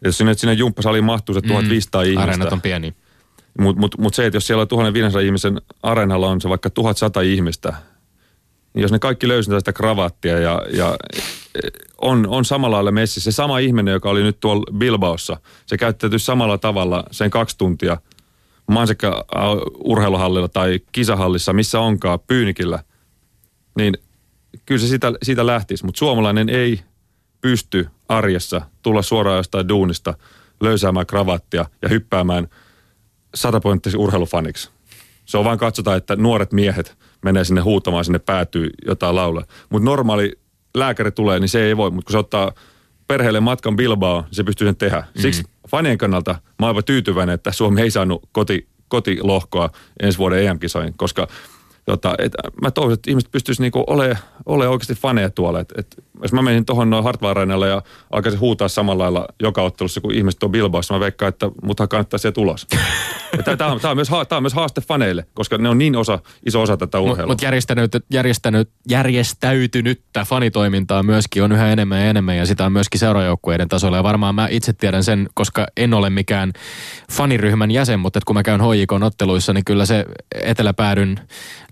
[0.03, 2.23] jos sinne, sinne jumppasaliin mahtuu se 1500 mm, ihmistä.
[2.23, 2.93] Areenat on pieni.
[3.59, 7.21] Mutta mut, mut se, että jos siellä on 1500 ihmisen areenalla on se vaikka 1100
[7.21, 7.73] ihmistä,
[8.73, 10.97] niin jos ne kaikki löysivät sitä kravattia ja, ja
[12.01, 13.21] on, on samalla lailla messi.
[13.21, 17.97] Se sama ihminen, joka oli nyt tuolla Bilbaossa, se käyttäytyy samalla tavalla sen kaksi tuntia
[18.67, 19.25] Mansekka
[19.83, 22.83] urheiluhallilla tai kisahallissa, missä onkaan, Pyynikillä,
[23.77, 23.93] niin
[24.65, 25.85] kyllä se siitä, siitä lähtisi.
[25.85, 26.79] Mutta suomalainen ei
[27.41, 30.13] pysty arjessa tulla suoraan jostain duunista,
[30.61, 32.47] löysäämään kravattia ja hyppäämään
[33.35, 34.69] satapointtisi urheilufaniksi.
[35.25, 39.43] Se on vaan katsotaan, että nuoret miehet menee sinne huutamaan, sinne päätyy jotain laulaa.
[39.69, 40.39] Mutta normaali
[40.75, 41.91] lääkäri tulee, niin se ei voi.
[41.91, 42.51] Mutta kun se ottaa
[43.07, 45.03] perheelle matkan Bilbao, niin se pystyy sen tehdä.
[45.15, 45.21] Mm.
[45.21, 50.93] Siksi fanien kannalta mä oon tyytyväinen, että Suomi ei saanut koti, kotilohkoa ensi vuoden EM-kisoihin,
[50.97, 51.27] koska
[51.89, 55.59] tota, et, mä toivon, että ihmiset pystyisivät niinku olemaan ole oikeasti faneja tuolla.
[55.59, 60.01] Et, et, jos mä menisin tuohon noin Hartwall ja alkaisin huutaa samalla lailla joka ottelussa,
[60.01, 62.67] kun ihmiset on Bilbaossa, mä veikkaan, että muthan kannattaa sieltä ulos.
[63.57, 66.77] Tämä on, on, myös, on myös haaste faneille, koska ne on niin osa, iso osa
[66.77, 67.31] tätä urheilua.
[67.31, 72.99] Mutta järjestänyt, järjestänyt, järjestäytynyttä fanitoimintaa myöskin on yhä enemmän ja enemmän ja sitä on myöskin
[72.99, 73.97] seurajoukkueiden tasolla.
[73.97, 76.53] Ja varmaan mä itse tiedän sen, koska en ole mikään
[77.11, 80.05] faniryhmän jäsen, mutta kun mä käyn hoikon otteluissa, niin kyllä se
[80.43, 81.19] eteläpäädyn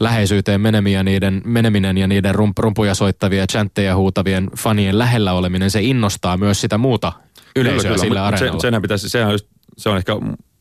[0.08, 5.72] läheisyyteen meneminen ja niiden, meneminen ja niiden rump, rumpuja soittavia, chantteja huutavien fanien lähellä oleminen,
[5.72, 7.14] se innostaa myös sitä muuta
[7.56, 7.98] yleisöä kyllä, kyllä.
[7.98, 8.60] sillä areenalla.
[8.60, 9.40] Se, senhän pitäisi, sehän on,
[9.78, 10.14] se on ehkä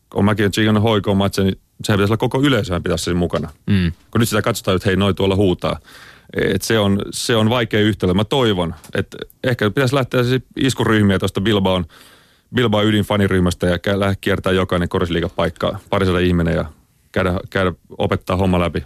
[0.09, 3.49] kun mäkin olen Chigan hoikoon matse, niin sehän pitäisi olla koko yleisöhän pitäisi siinä mukana.
[3.65, 3.91] Mm.
[4.11, 5.79] Kun nyt sitä katsotaan, että hei, noi tuolla huutaa.
[6.33, 8.13] Et se, on, se on vaikea yhtälö.
[8.13, 11.85] Mä toivon, että ehkä pitäisi lähteä siis iskuryhmiä tuosta Bilbaon,
[12.55, 13.79] Bilbao ydinfaniryhmästä ja
[14.21, 16.65] kiertää jokainen korisliigapaikka, parisella ihminen ja
[17.11, 18.83] käydä, käydä opettaa homma läpi.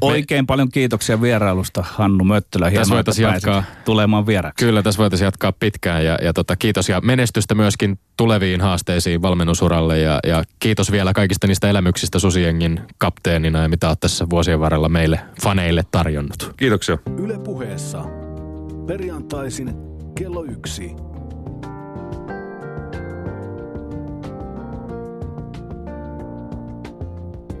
[0.00, 2.70] Oikein paljon kiitoksia vierailusta Hannu Möttölä.
[2.70, 4.64] Hienoa, tässä voitaisiin jatkaa tulemaan vieraksi.
[4.64, 9.98] Kyllä, tässä voitaisiin jatkaa pitkään ja, ja tota, kiitos ja menestystä myöskin tuleviin haasteisiin valmennusuralle
[9.98, 14.88] ja, ja kiitos vielä kaikista niistä elämyksistä Susiengin kapteenina ja mitä olet tässä vuosien varrella
[14.88, 16.52] meille faneille tarjonnut.
[16.56, 16.98] Kiitoksia.
[17.18, 18.04] Yle puheessa
[18.86, 19.74] perjantaisin
[20.18, 20.90] kello yksi.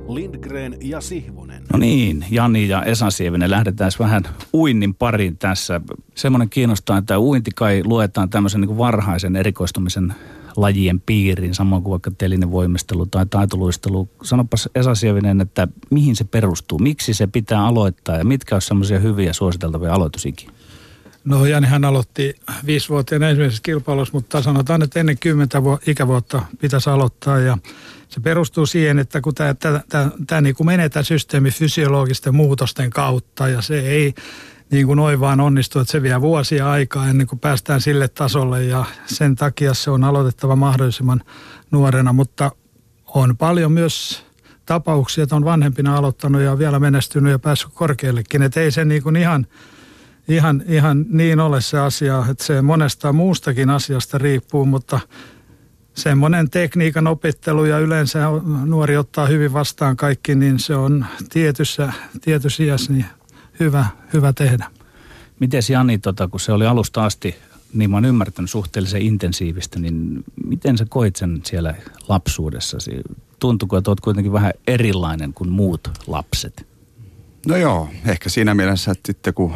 [0.08, 1.55] Lindgren ja Sihvonen.
[1.72, 4.22] No niin, Jani ja Esa Sievinen, lähdetään vähän
[4.54, 5.80] uinnin pariin tässä.
[6.14, 10.14] Semmoinen kiinnostaa, että uinti kai luetaan tämmöisen niin varhaisen erikoistumisen
[10.56, 14.08] lajien piiriin, samoin kuin vaikka telinevoimistelu tai taitoluistelu.
[14.22, 18.98] Sanopas Esa Sievinen, että mihin se perustuu, miksi se pitää aloittaa ja mitkä on semmoisia
[18.98, 20.50] hyviä suositeltavia aloitusikin?
[21.26, 22.34] No Janihan aloitti
[22.66, 27.38] viisivuotiaana ensimmäisessä kilpailussa, mutta sanotaan, että ennen kymmentä ikävuotta pitäisi aloittaa.
[27.38, 27.58] Ja
[28.08, 32.34] se perustuu siihen, että kun tämä, tämä, tämä, tämä niin kuin menee tämä systeemi fysiologisten
[32.34, 34.14] muutosten kautta ja se ei
[34.70, 38.64] niin kuin noin vaan onnistu, että se vie vuosia aikaa ennen kuin päästään sille tasolle
[38.64, 41.22] ja sen takia se on aloitettava mahdollisimman
[41.70, 42.50] nuorena, mutta
[43.06, 44.24] on paljon myös
[44.66, 49.02] tapauksia, että on vanhempina aloittanut ja vielä menestynyt ja päässyt korkeallekin, että ei se niin
[49.02, 49.46] kuin ihan,
[50.28, 55.00] ihan, ihan niin ole se asia, että se monesta muustakin asiasta riippuu, mutta
[55.94, 58.20] semmoinen tekniikan opettelu ja yleensä
[58.64, 63.06] nuori ottaa hyvin vastaan kaikki, niin se on tietyssä, tietyssä iässä niin
[63.60, 64.70] hyvä, hyvä tehdä.
[65.40, 67.34] Miten Jani, tota, kun se oli alusta asti,
[67.72, 71.74] niin mä oon ymmärtänyt suhteellisen intensiivistä, niin miten sä koit sen siellä
[72.08, 72.90] lapsuudessasi?
[73.40, 76.66] tuntuuko, että olet kuitenkin vähän erilainen kuin muut lapset?
[77.46, 79.54] No joo, ehkä siinä mielessä, että sitten kun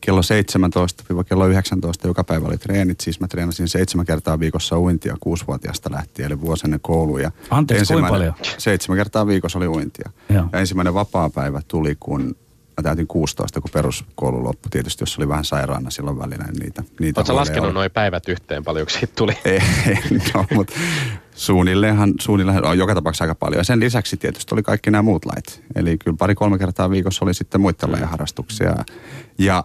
[0.00, 3.00] kello 17 kello 19 joka päivä oli treenit.
[3.00, 7.30] Siis mä treenasin seitsemän kertaa viikossa uintia kuusivuotiaasta lähtien, eli vuosi ennen kouluja.
[7.50, 8.34] Anteeksi, kuinka paljon?
[8.58, 10.10] Seitsemän kertaa viikossa oli uintia.
[10.28, 10.44] Joo.
[10.52, 12.36] Ja ensimmäinen vapaa-päivä tuli, kun
[12.76, 14.70] mä täytin 16, kun peruskoulu loppui.
[14.70, 18.64] Tietysti, jos oli vähän sairaana silloin välillä, niin niitä, niitä Oletko laskenut noin päivät yhteen,
[18.64, 19.32] paljonko siitä tuli?
[19.44, 19.60] Ei,
[20.34, 20.74] no, mutta
[21.34, 23.60] suunnilleenhan, suunnilleen on joka tapauksessa aika paljon.
[23.60, 25.62] Ja sen lisäksi tietysti oli kaikki nämä muut lait.
[25.74, 28.04] Eli kyllä pari-kolme kertaa viikossa oli sitten muiden mm.
[28.04, 28.76] harrastuksia.
[29.38, 29.64] Ja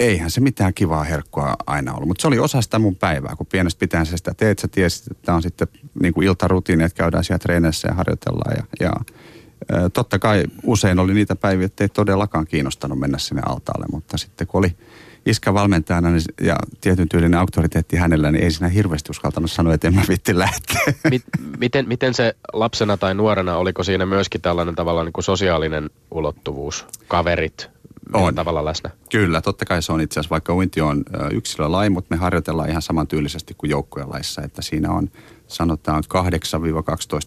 [0.00, 3.46] eihän se mitään kivaa herkkua aina ollut, mutta se oli osa sitä mun päivää, kun
[3.46, 5.68] pienestä pitää se sitä teet, sä tiesit, että on sitten
[6.02, 8.92] niin kuin iltarutiini, että käydään siellä treeneissä ja harjoitellaan ja, ja
[9.92, 14.46] totta kai usein oli niitä päiviä, että ei todellakaan kiinnostanut mennä sinne altaalle, mutta sitten
[14.46, 14.76] kun oli
[15.26, 19.88] iskä valmentajana niin, ja tietyn tyylinen auktoriteetti hänellä, niin ei siinä hirveästi uskaltanut sanoa, että
[19.88, 20.80] en mä vitti lähteä.
[21.58, 26.86] miten, miten se lapsena tai nuorena, oliko siinä myöskin tällainen tavalla niin kuin sosiaalinen ulottuvuus,
[27.08, 27.70] kaverit,
[28.12, 28.34] on.
[28.34, 28.90] tavalla läsnä.
[29.10, 32.82] Kyllä, totta kai se on itse asiassa, vaikka uinti on yksilölaji, mutta me harjoitellaan ihan
[32.82, 35.10] samantyylisesti kuin joukkuelaissa, että siinä on
[35.46, 36.04] sanotaan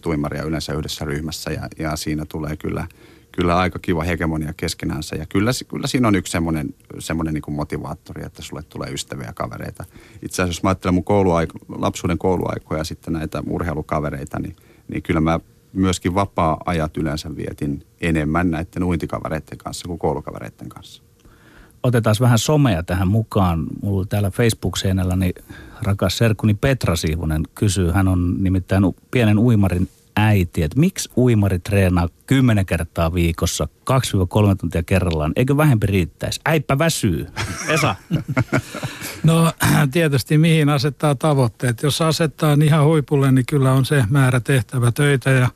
[0.06, 2.86] 8-12 uimaria yleensä yhdessä ryhmässä ja, ja siinä tulee kyllä,
[3.32, 5.16] kyllä aika kiva hegemonia keskenänsä.
[5.16, 9.32] Ja kyllä, kyllä siinä on yksi semmoinen, semmoinen niin motivaattori, että sulle tulee ystäviä ja
[9.32, 9.84] kavereita.
[10.22, 14.56] Itse asiassa jos mä ajattelen mun kouluaiko, lapsuuden kouluaikoja ja sitten näitä urheilukavereita, niin,
[14.88, 15.40] niin kyllä mä
[15.72, 21.02] myöskin vapaa-ajat yleensä vietin enemmän näiden uintikavereiden kanssa kuin koulukavereiden kanssa.
[21.82, 23.66] Otetaan vähän somea tähän mukaan.
[23.82, 25.34] Mulla täällä Facebook-seinällä niin
[25.82, 32.08] rakas serkkuni Petra Siivonen kysyy, hän on nimittäin pienen uimarin äiti, että miksi uimari treenaa
[32.26, 36.40] kymmenen kertaa viikossa, 2-3 tuntia kerrallaan, eikö vähempi riittäisi?
[36.46, 37.26] Äipä väsyy.
[37.68, 37.94] Esa.
[39.22, 39.52] No
[39.92, 41.82] tietysti mihin asettaa tavoitteet.
[41.82, 45.48] Jos asettaa ihan huipulle, niin kyllä on se määrä tehtävä töitä ja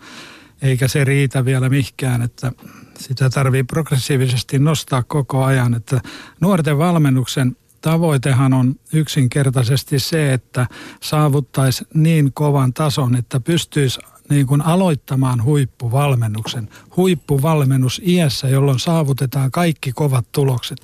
[0.62, 2.52] eikä se riitä vielä mihkään, että
[2.98, 5.74] sitä tarvii progressiivisesti nostaa koko ajan.
[5.74, 6.00] Että
[6.40, 10.66] nuorten valmennuksen tavoitehan on yksinkertaisesti se, että
[11.02, 16.68] saavuttaisi niin kovan tason, että pystyisi niin kuin aloittamaan huippuvalmennuksen.
[16.96, 20.78] Huippuvalmennus iässä, jolloin saavutetaan kaikki kovat tulokset.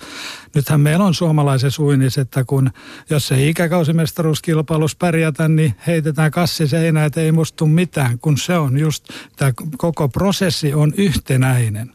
[0.54, 2.70] Nythän meillä on suomalaisessa uinnissa, että kun
[3.10, 8.78] jos ei ikäkausimestaruuskilpailussa pärjätä, niin heitetään kassi seinään, että ei mustu mitään, kun se on
[8.78, 11.92] just, tämä koko prosessi on yhtenäinen.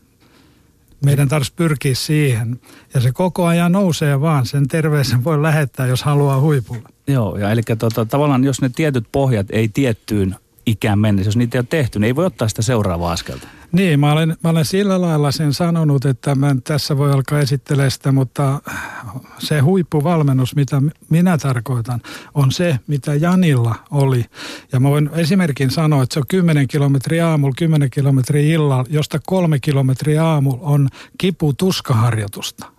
[1.05, 2.59] Meidän tarvitsisi pyrkiä siihen.
[2.93, 4.45] Ja se koko ajan nousee vaan.
[4.45, 6.89] Sen terveisen voi lähettää, jos haluaa huipulla.
[7.07, 10.35] Joo, ja eli tota, tavallaan jos ne tietyt pohjat ei tiettyyn
[10.67, 13.47] ikään mennessä, jos niitä ei ole tehty, niin ei voi ottaa sitä seuraavaa askelta.
[13.71, 17.91] Niin, mä olen, mä olen sillä lailla sen sanonut, että mä tässä voi alkaa esittelemään
[17.91, 18.61] sitä, mutta
[19.39, 22.01] se huippuvalmennus, mitä minä tarkoitan,
[22.33, 24.25] on se, mitä Janilla oli.
[24.71, 29.19] Ja mä voin esimerkin sanoa, että se on 10 kilometriä aamulla, 10 kilometriä illalla, josta
[29.25, 32.76] kolme kilometriä aamulla on kipu-tuskaharjoitusta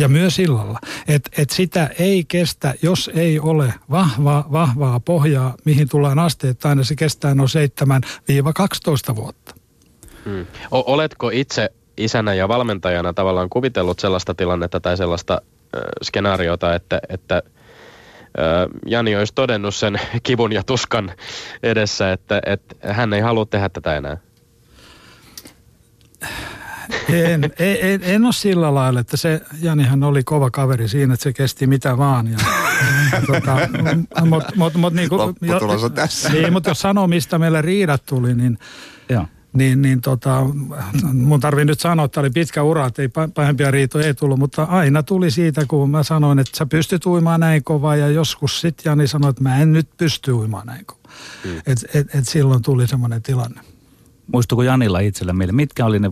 [0.00, 0.78] ja myös illalla.
[1.08, 6.84] Että et sitä ei kestä, jos ei ole vahvaa, vahvaa pohjaa, mihin tullaan asteittain, ja
[6.84, 7.48] se kestää noin
[9.12, 9.54] 7-12 vuotta.
[10.24, 10.46] Hmm.
[10.70, 15.42] O- oletko itse isänä ja valmentajana tavallaan kuvitellut sellaista tilannetta tai sellaista
[15.76, 17.42] äh, skenaariota, että, että
[18.86, 21.12] Jani olisi todennut sen kivun ja tuskan
[21.62, 24.16] edessä, että, että hän ei halua tehdä tätä enää?
[27.08, 31.32] En, en, en ole sillä lailla, että se Janihan oli kova kaveri siinä, että se
[31.32, 32.26] kesti mitä vaan.
[32.26, 32.38] Ja,
[33.26, 33.56] tota,
[34.24, 36.28] mut, mut, mut, niin kuin, Lopputulos on tässä.
[36.28, 38.58] Niin, mutta jos sanoo, mistä meillä riidat tuli, niin,
[39.08, 39.26] Joo.
[39.52, 40.46] niin, niin tota,
[41.12, 44.62] mun tarvii nyt sanoa, että oli pitkä ura, että ei pahempia riitoja ei tullut, mutta
[44.62, 48.90] aina tuli siitä, kun mä sanoin, että sä pystyt uimaan näin kovaa ja joskus sitten
[48.90, 51.00] Jani sanoi, että mä en nyt pysty uimaan näin kovaa.
[51.44, 51.58] Hmm.
[51.66, 53.60] Et, et, et silloin tuli semmoinen tilanne.
[54.32, 56.10] Muistuuko Janilla itsellä meille, mitkä oli ne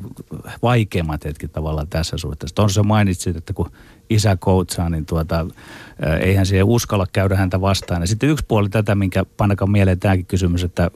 [0.63, 2.55] vaikeimmat hetket tavallaan tässä suhteessa?
[2.55, 3.71] Tuossa mainitsit, että kun
[4.11, 5.47] isä coachaa, niin tuota,
[6.21, 8.03] eihän siihen uskalla käydä häntä vastaan.
[8.03, 10.91] Ja sitten yksi puoli tätä, minkä painakaan mieleen tämäkin kysymys, että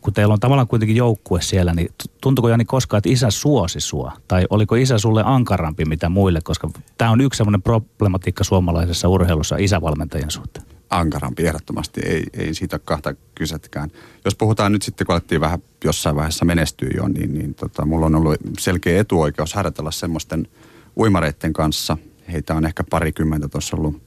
[0.00, 1.88] kun teillä on tavallaan kuitenkin joukkue siellä, niin
[2.20, 4.12] tuntuuko Jani koskaan, että isä suosi sua?
[4.28, 6.40] Tai oliko isä sulle ankarampi mitä muille?
[6.44, 12.78] Koska tämä on yksi semmoinen problematiikka suomalaisessa urheilussa isävalmentajien suhteen ankarampi ehdottomasti, ei, ei siitä
[12.78, 13.90] kahta kysetkään.
[14.24, 18.06] Jos puhutaan nyt sitten, kun alettiin vähän jossain vaiheessa menestyä jo, niin, niin tota, mulla
[18.06, 20.48] on ollut selkeä etuoikeus harjoitella semmoisten
[20.96, 21.96] uimareiden kanssa.
[22.32, 24.02] Heitä on ehkä parikymmentä tuossa ollut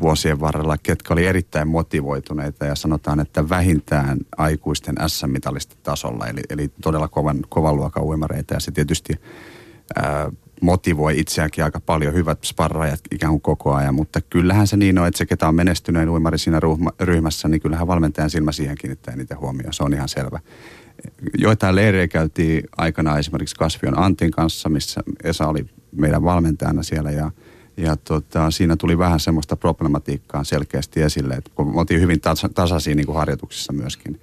[0.00, 6.70] vuosien varrella, ketkä oli erittäin motivoituneita ja sanotaan, että vähintään aikuisten S-mitallisten tasolla, eli, eli
[6.82, 8.54] todella kovan, kovan luokan uimareita.
[8.54, 9.12] Ja se tietysti
[9.96, 10.30] ää,
[10.60, 15.06] motivoi itseäänkin aika paljon hyvät sparraajat ikään kuin koko ajan, mutta kyllähän se niin on,
[15.06, 16.60] että se ketä on menestyneen uimari siinä
[17.00, 20.40] ryhmässä, niin kyllähän valmentajan silmä siihen kiinnittää eniten huomioon, se on ihan selvä.
[21.38, 27.30] Joitain leirejä käytiin aikana esimerkiksi Kasvion Antin kanssa, missä Esa oli meidän valmentajana siellä ja,
[27.76, 32.48] ja tota, siinä tuli vähän semmoista problematiikkaa selkeästi esille, että kun me oltiin hyvin tasa,
[32.48, 34.20] tasaisia niin kuin harjoituksissa myöskin,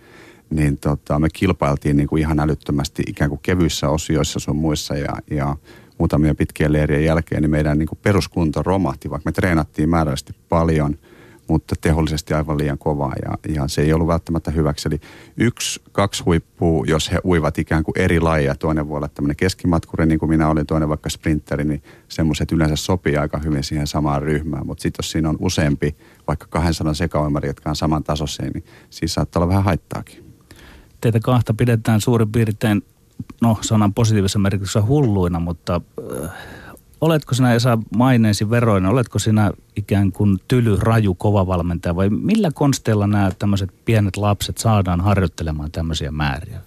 [0.50, 5.14] niin tota, me kilpailtiin niin kuin ihan älyttömästi ikään kuin kevyissä osioissa sun muissa ja,
[5.32, 5.58] ja
[5.98, 10.98] muutamia pitkien leirien jälkeen, niin meidän niin kuin peruskunto romahti, vaikka me treenattiin määrällisesti paljon,
[11.48, 14.90] mutta tehollisesti aivan liian kovaa ja, ja se ei ollut välttämättä hyväksi.
[14.90, 15.00] Eli
[15.38, 20.06] yksi, kaksi huippua, jos he uivat ikään kuin eri lajeja, toinen voi olla tämmöinen keskimatkuri,
[20.06, 24.22] niin kuin minä olin, toinen vaikka sprinteri, niin semmoiset yleensä sopii aika hyvin siihen samaan
[24.22, 24.68] ryhmään.
[24.68, 25.96] Mutta sitten jos siinä on useampi,
[26.28, 30.34] vaikka 200 sekauimari, jotka on saman tasoisia, niin siinä saattaa olla vähän haittaakin.
[31.02, 32.82] Teitä kahta pidetään suurin piirtein
[33.42, 35.82] no sanan positiivisessa merkityksessä hulluina, mutta
[36.24, 36.32] äh,
[37.02, 42.52] oletko sinä Esa maineesi veroina, oletko sinä ikään kuin tyly, raju, kova valmentaja vai millä
[42.54, 46.62] konsteilla nämä tämmöiset pienet lapset saadaan harjoittelemaan tämmöisiä määriä?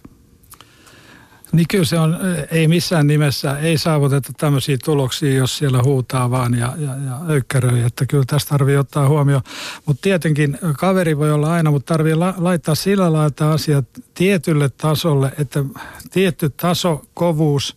[1.57, 2.19] Niin kyllä se on,
[2.51, 7.83] ei missään nimessä, ei saavuteta tämmöisiä tuloksia, jos siellä huutaa vaan ja, ja, ja öykkäröi,
[7.83, 9.43] että kyllä tästä tarvii ottaa huomioon.
[9.87, 13.85] Mutta tietenkin kaveri voi olla aina, mutta tarvii la, laittaa sillä lailla asiat
[14.15, 15.65] tietylle tasolle, että
[16.11, 17.77] tietty taso, kovuus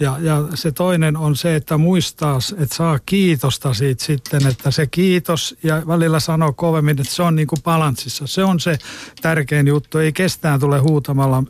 [0.00, 4.86] ja, ja se toinen on se, että muistaa, että saa kiitosta siitä sitten, että se
[4.86, 8.26] kiitos ja välillä sanoo kovemmin, että se on niin kuin balanssissa.
[8.26, 8.78] Se on se
[9.22, 9.98] tärkein juttu.
[9.98, 11.42] Ei kestään tule huutamalla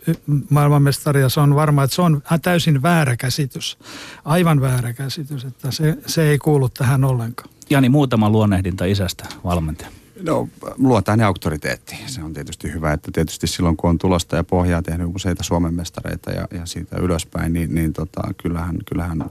[0.50, 1.28] maailmanmestaria.
[1.28, 3.78] Se on varma, että se on täysin väärä käsitys.
[4.24, 7.50] Aivan väärä käsitys, että se, se ei kuulu tähän ollenkaan.
[7.70, 10.03] Jani, muutama luonnehdinta isästä valmentaja.
[10.22, 10.48] No
[10.78, 11.96] luotaan ne auktoriteetti.
[12.06, 15.74] Se on tietysti hyvä, että tietysti silloin kun on tulosta ja pohjaa tehnyt useita Suomen
[15.74, 19.24] mestareita ja, ja siitä ylöspäin, niin, niin tota, kyllähän, kyllähän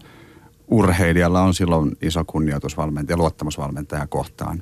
[0.67, 4.61] urheilijalla on silloin iso kunnioitus valmentaja, luottamusvalmentaja kohtaan.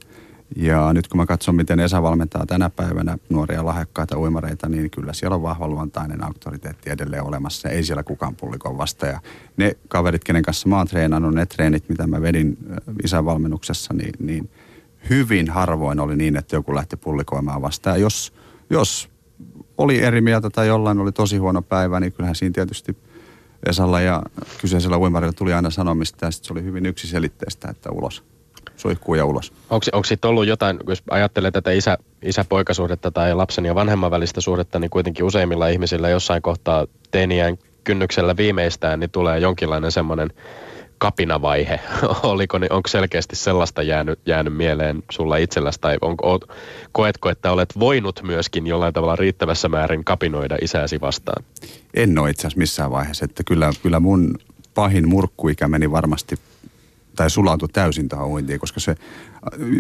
[0.56, 5.14] Ja nyt kun mä katson, miten Esa valmentaa tänä päivänä nuoria lahjakkaita uimareita, niin kyllä
[5.14, 7.70] siellä on vahva luontainen auktoriteetti edelleen olemassa.
[7.70, 9.06] Ei siellä kukaan pullikon vasta.
[9.06, 9.20] Ja
[9.58, 12.58] ne kaverit, kenen kanssa mä oon treenannut, ne treenit, mitä mä vedin
[13.04, 14.50] isän valmennuksessa, niin, niin–
[15.10, 18.02] hyvin harvoin oli niin, että joku lähti pullikoimaan vastaan.
[18.02, 18.34] Jos,
[18.70, 19.10] jos
[19.78, 22.98] oli eri mieltä tai jollain oli tosi huono päivä, niin kyllähän siinä tietysti
[23.70, 24.24] Esalla ja
[24.62, 28.24] kyseisellä uimarilla tuli aina sanomista ja se oli hyvin yksiselitteistä, että ulos
[28.76, 29.54] suihkuu ja ulos.
[29.70, 34.42] Onko, onko sitten ollut jotain, jos ajattelee tätä isä, isä-poikasuhdetta tai lapsen ja vanhemman välistä
[34.42, 40.30] suhdetta, niin kuitenkin useimmilla ihmisillä jossain kohtaa teiniän kynnyksellä viimeistään, niin tulee jonkinlainen semmoinen
[41.02, 41.80] kapinavaihe,
[42.24, 46.40] oliko, niin onko selkeästi sellaista jäänyt, jäänyt mieleen sulla itselläsi, tai onko,
[46.92, 51.44] koetko, että olet voinut myöskin jollain tavalla riittävässä määrin kapinoida isääsi vastaan?
[51.94, 54.38] En ole itse asiassa missään vaiheessa, että kyllä, kyllä mun
[54.74, 56.36] pahin murkkuikä meni varmasti
[57.16, 58.96] tai sulautui täysin tähän uintiin, koska se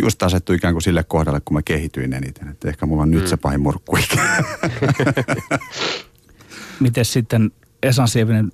[0.01, 2.47] just asettui ikään kuin sille kohdalle, kun mä kehityin eniten.
[2.47, 3.15] Että ehkä mulla on mm.
[3.15, 4.17] nyt se pahin murkkuikä.
[6.79, 7.51] Miten sitten
[7.83, 8.51] Esan Sievinen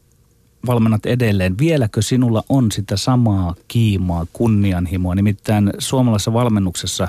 [0.65, 1.57] valmennat edelleen.
[1.57, 5.15] Vieläkö sinulla on sitä samaa kiimaa, kunnianhimoa?
[5.15, 7.07] Nimittäin suomalaisessa valmennuksessa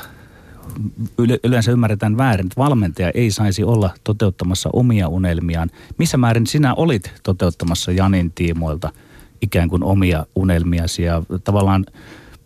[1.44, 5.70] yleensä ymmärretään väärin, että valmentaja ei saisi olla toteuttamassa omia unelmiaan.
[5.99, 8.92] Missä määrin sinä olit toteuttamassa Janin tiimoilta
[9.42, 11.86] ikään kuin omia unelmiasi ja tavallaan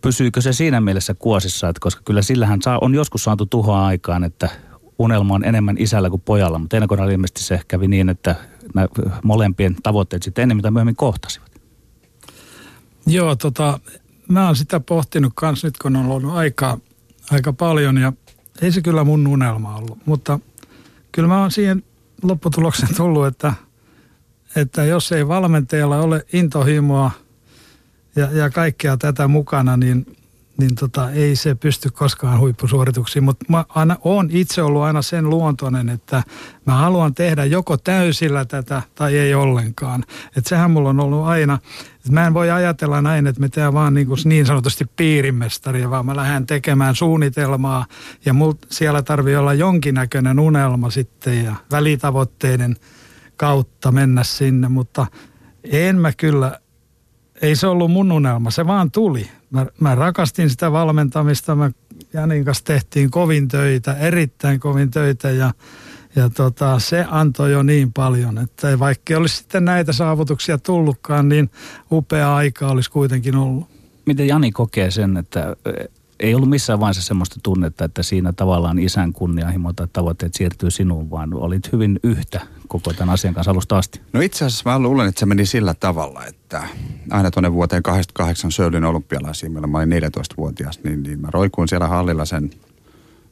[0.01, 4.23] pysyykö se siinä mielessä kuosissa, että koska kyllä sillähän saa, on joskus saatu tuhoa aikaan,
[4.23, 4.49] että
[4.99, 8.35] unelma on enemmän isällä kuin pojalla, mutta ennen ilmeisesti se kävi niin, että
[8.73, 8.87] nämä
[9.23, 11.51] molempien tavoitteet sitten enemmän tai myöhemmin kohtasivat.
[13.07, 13.79] Joo, tota,
[14.29, 16.77] mä oon sitä pohtinut kans nyt, kun on ollut aika,
[17.31, 18.13] aika paljon ja
[18.61, 20.39] ei se kyllä mun unelma ollut, mutta
[21.11, 21.83] kyllä mä oon siihen
[22.23, 23.53] lopputuloksen tullut, että,
[24.55, 27.11] että jos ei valmentajalla ole intohimoa
[28.15, 30.17] ja, ja kaikkea tätä mukana, niin
[30.57, 33.23] niin tota, ei se pysty koskaan huippusuorituksiin.
[33.23, 36.23] Mutta mä aina, olen itse ollut aina sen luontoinen, että
[36.65, 40.03] mä haluan tehdä joko täysillä tätä tai ei ollenkaan.
[40.37, 41.59] Että sehän mulla on ollut aina,
[41.95, 45.89] että mä en voi ajatella näin, että me tehdään vaan niin, kuin niin sanotusti piirimestaria,
[45.89, 47.85] vaan mä lähden tekemään suunnitelmaa
[48.25, 52.75] ja mul, siellä tarvii olla jonkinnäköinen unelma sitten ja välitavoitteiden
[53.37, 55.07] kautta mennä sinne, mutta
[55.63, 56.59] en mä kyllä
[57.41, 59.29] ei se ollut mun unelma, se vaan tuli.
[59.53, 61.71] Mä, mä rakastin sitä valmentamista, mä
[62.13, 65.53] Janin kanssa tehtiin kovin töitä, erittäin kovin töitä ja,
[66.15, 71.51] ja tota, se antoi jo niin paljon, että vaikka olisi sitten näitä saavutuksia tullutkaan, niin
[71.91, 73.67] upea aika olisi kuitenkin ollut.
[74.05, 75.55] Miten Jani kokee sen, että
[76.19, 81.11] ei ollut missään vaiheessa semmoista tunnetta, että siinä tavallaan isän kunnianhimo tai tavoitteet siirtyy sinuun,
[81.11, 84.01] vaan olit hyvin yhtä koko tämän asian kanssa alusta asti.
[84.13, 86.63] No itse asiassa mä luulen, että se meni sillä tavalla, että
[87.11, 91.87] aina tuonne vuoteen 88 Söylin olympialaisiin, meillä mä olin 14-vuotias, niin, niin mä roikuin siellä
[91.87, 92.49] hallilla sen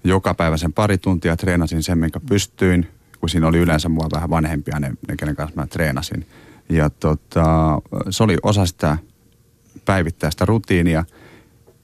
[0.04, 2.88] joka päivä sen pari tuntia, treenasin sen, minkä pystyin,
[3.20, 6.28] kun siinä oli yleensä mua vähän vanhempia, ne, ne kenen kanssa mä treenasin.
[6.70, 8.98] Ja tota, se oli osa sitä
[9.86, 11.06] päivittäistä rutiinia.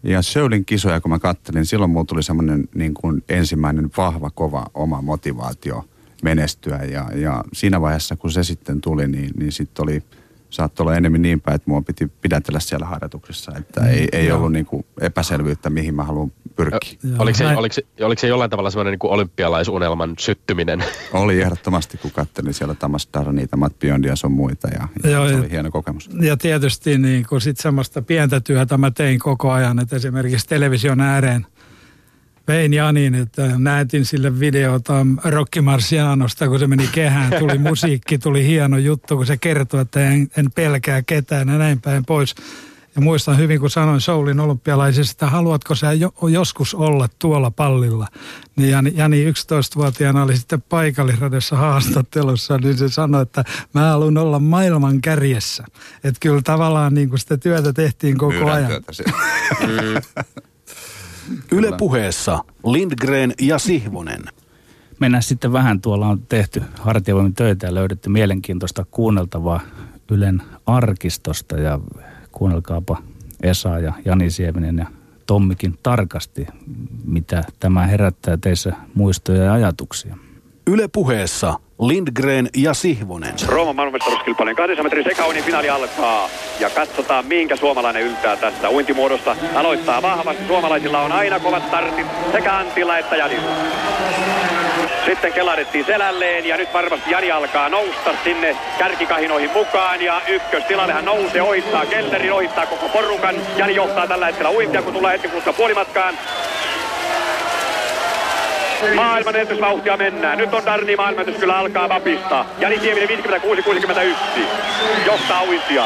[0.03, 4.65] Ja Söylin kisoja, kun mä kattelin, silloin mulla tuli semmoinen niin kuin ensimmäinen vahva, kova
[4.73, 5.85] oma motivaatio
[6.23, 6.77] menestyä.
[6.77, 10.03] Ja, ja siinä vaiheessa, kun se sitten tuli, niin, niin sitten oli–
[10.49, 14.31] saattoi olla enemmän niin päin, että mua piti pidätellä siellä harjoituksessa, että mm, ei, ei
[14.31, 16.99] ollut niin kuin epäselvyyttä, mihin mä haluan pyrkiä.
[17.03, 20.83] Joo, oliko, se, oliko, se, oliko se jollain tavalla semmoinen niin olympialaisunelman syttyminen?
[21.13, 25.35] Oli ehdottomasti, kun katselin siellä Tamas Darnita, Matt Biondia ja sun muita, ja, Joo, se
[25.35, 26.09] oli hieno kokemus.
[26.21, 31.01] Ja tietysti niin kuin sit semmoista pientä työtä mä tein koko ajan, että esimerkiksi television
[31.01, 31.45] ääreen–
[32.47, 38.47] vein Janin, että näytin sille videota Rocky Marcianosta, kun se meni kehään, tuli musiikki, tuli
[38.47, 42.35] hieno juttu, kun se kertoi, että en, en pelkää ketään ja näin päin pois.
[42.97, 48.07] Ja muistan hyvin, kun sanoin Soulin olympialaisista, että haluatko sä jo, joskus olla tuolla pallilla.
[48.55, 53.43] Niin Jani, Jani 11-vuotiaana oli sitten paikallisradessa haastattelussa, niin se sanoi, että
[53.73, 55.65] mä haluan olla maailman kärjessä.
[56.03, 58.83] Että kyllä tavallaan niin kuin sitä työtä tehtiin koko Myydään ajan.
[59.67, 60.25] Työtä
[61.51, 64.23] Yle puheessa Lindgren ja Sihvonen.
[64.99, 69.61] Mennään sitten vähän, tuolla on tehty hartiavoimin töitä ja löydetty mielenkiintoista kuunneltavaa
[70.11, 71.79] Ylen arkistosta ja
[72.37, 72.97] kuunnelkaapa
[73.43, 74.85] Esa ja Jani Sieminen ja
[75.25, 76.47] Tommikin tarkasti,
[77.05, 80.17] mitä tämä herättää teissä muistoja ja ajatuksia.
[80.67, 83.33] Yle puheessa Lindgren ja Sihvonen.
[83.45, 86.29] Rooman maailmanmestaruuskilpailun 200 metrin sekaunin finaali alkaa.
[86.59, 89.35] Ja katsotaan, minkä suomalainen yltää tästä uintimuodosta.
[89.55, 90.47] Aloittaa vahvasti.
[90.47, 93.51] Suomalaisilla on aina kovat startit sekä Antilla että Janilla.
[95.07, 100.01] Sitten kelahdettiin selälleen ja nyt varmasti Jani alkaa nousta sinne kärkikahinoihin mukaan.
[100.01, 103.35] Ja ykköstilalle hän nousee, ohittaa Kellerin, ohittaa koko porukan.
[103.57, 106.17] Jani johtaa tällä hetkellä uintia, kun tulee hetki puolimatkaan.
[108.95, 110.37] Maailman ennätysvauhtia mennään.
[110.37, 112.45] Nyt on Darni maailmanennätys kyllä alkaa vapista.
[112.59, 114.41] Jani Tieminen 56-61.
[115.05, 115.85] Johtaa uintia.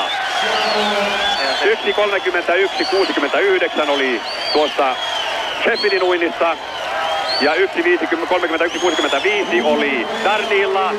[3.86, 4.22] 1.31-69 oli
[4.54, 4.96] tuossa
[5.64, 6.58] Sheffieldin uinnissa.
[7.42, 7.62] Ja 1.31.65
[9.64, 10.92] oli Darnilla.
[10.92, 10.96] 1.62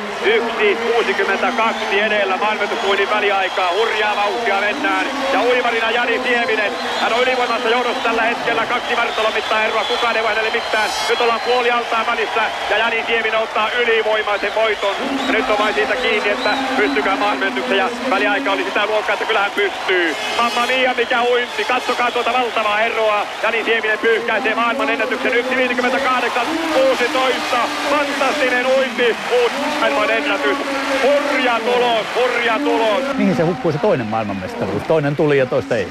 [1.95, 3.73] edellä maailmantusuinnin väliaikaa.
[3.73, 5.07] Hurjaa vauhtia mennään.
[5.33, 6.73] Ja uimarina Jani Sieminen.
[7.01, 8.67] Hän on ylivoimassa johdossa tällä hetkellä.
[8.67, 9.85] Kaksi vartalon mittaa eroa.
[9.85, 10.91] Kukaan ei hänelle mitään.
[11.09, 12.43] Nyt ollaan puoli altaan välissä.
[12.71, 14.95] Ja Jani Sieminen ottaa ylivoimaisen voiton.
[15.27, 17.79] Ja nyt on vain siitä kiinni, että pystykää maailmanennätyksen.
[17.79, 20.17] Ja väliaika oli sitä luokkaa, että kyllähän pystyy.
[20.37, 21.65] Mamma mia, mikä uinti.
[21.65, 23.27] Katsokaa tuota valtavaa eroa.
[23.43, 26.32] Jani Sieminen pyyhkäisee maailman ennätyksen 1.58.
[26.75, 27.57] 16.
[27.91, 29.17] Fantastinen uinti.
[29.43, 30.57] Uusi maailman ennätys.
[31.03, 33.17] Hurja tulos, hurja tulos.
[33.17, 34.83] Mihin se hukkui se toinen maailmanmestaruus?
[34.83, 35.89] Toinen tuli ja toista ei.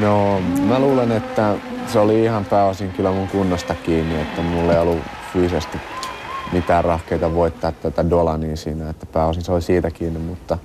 [0.00, 1.54] No, mä luulen, että
[1.86, 4.98] se oli ihan pääosin kyllä mun kunnosta kiinni, että mulla ei ollut
[5.32, 5.78] fyysisesti
[6.52, 10.58] mitään rahkeita voittaa tätä Dolania siinä, että pääosin se oli siitä kiinni, mutta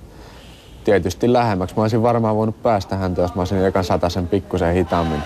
[0.84, 1.76] tietysti lähemmäksi.
[1.76, 5.22] Mä olisin varmaan voinut päästä häntä, jos mä olisin ekan sen pikkusen hitaammin,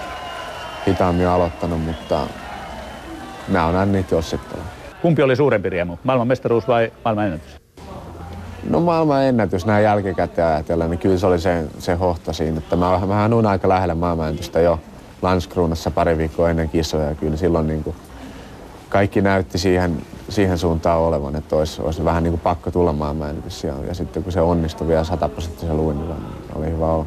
[0.88, 2.20] hitaammin aloittanut, mutta
[3.50, 4.62] Nämä on aina niitä jossittelu.
[5.02, 7.58] Kumpi oli suurempi riemu, maailmanmestaruus vai maailmanennätys?
[8.70, 12.58] No maailmanennätys näin jälkikäteen ajatellen, niin kyllä se oli se, se hohto siinä.
[12.58, 14.80] Että mä, mähän on aika lähellä maailmanennätystä jo
[15.22, 17.10] Landskronassa pari viikkoa ennen kisoja.
[17.10, 17.96] Ja kyllä silloin niin kuin
[18.90, 19.98] kaikki näytti siihen,
[20.30, 23.64] siihen suuntaan olevan, että olisi, olisi vähän niin kuin pakko tulla maailmanennätys.
[23.64, 27.06] Ja, ja sitten kun se onnistui vielä sataprosenttisella luinnilla, niin oli hyvä olla.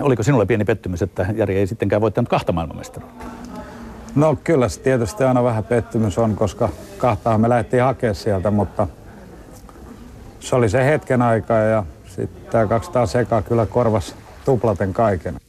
[0.00, 3.24] Oliko sinulle pieni pettymys, että Jari ei sittenkään voittanut kahta maailmanmestaruutta?
[4.14, 8.86] No kyllä se tietysti aina vähän pettymys on, koska kahtahan me lähdettiin hakemaan sieltä, mutta
[10.40, 15.40] se oli se hetken aika ja sitten tämä 200 seka kyllä korvas tuplaten kaiken.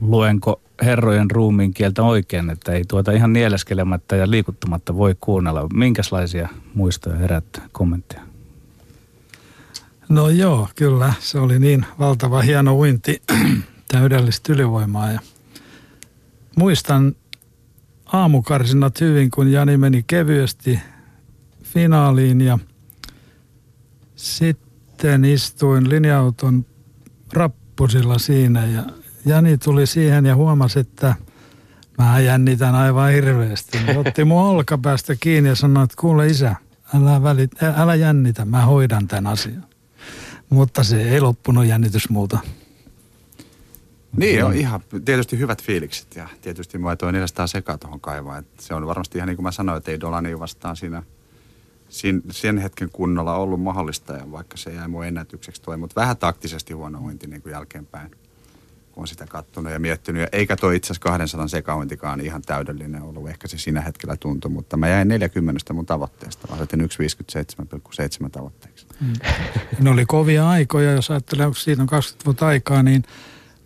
[0.00, 5.66] Luenko herrojen ruumiin kieltä oikein, että ei tuota ihan nieleskelemättä ja liikuttamatta voi kuunnella.
[5.74, 8.22] Minkälaisia muistoja herättää kommentteja?
[10.08, 11.12] No joo, kyllä.
[11.20, 13.22] Se oli niin valtava hieno uinti,
[13.92, 15.12] täydellistä ylivoimaa.
[15.12, 15.20] Ja
[16.56, 17.14] muistan
[18.12, 20.80] aamukarsinat hyvin, kun Jani meni kevyesti
[21.62, 22.58] finaaliin ja
[24.14, 26.66] sitten istuin linja-auton
[27.32, 28.82] rappusilla siinä ja
[29.26, 31.14] Jani tuli siihen ja huomasi, että
[31.98, 33.78] mä jännitän aivan hirveästi.
[33.78, 36.56] Hän otti mun olkapäästä kiinni ja sanoi, että kuule isä,
[36.94, 39.64] älä, välit, älä jännitä, mä hoidan tämän asian.
[40.50, 42.38] Mutta se ei loppunut jännitys muuta.
[44.16, 48.38] Niin, on ihan tietysti hyvät fiilikset ja tietysti mä toin 400 sekaa tuohon kaivaan.
[48.38, 51.02] Että se on varmasti ihan niin kuin mä sanoin, että ei Dolani vastaan siinä
[51.90, 56.16] siinä, sen hetken kunnolla ollut mahdollista, ja vaikka se jäi mun ennätykseksi toi, mutta vähän
[56.16, 58.10] taktisesti huono uinti niin kuin jälkeenpäin,
[58.92, 60.22] kun on sitä kattonut ja miettinyt.
[60.22, 64.50] Ja eikä toi itse asiassa 200 sekauintikaan ihan täydellinen ollut, ehkä se siinä hetkellä tuntui,
[64.50, 68.86] mutta mä jäin 40 mun tavoitteesta, mä asetin 1,57,7 tavoitteeksi.
[69.00, 69.12] Mm.
[69.84, 73.04] Ne oli kovia aikoja, jos ajattelee, onko siitä on 20 vuotta aikaa, niin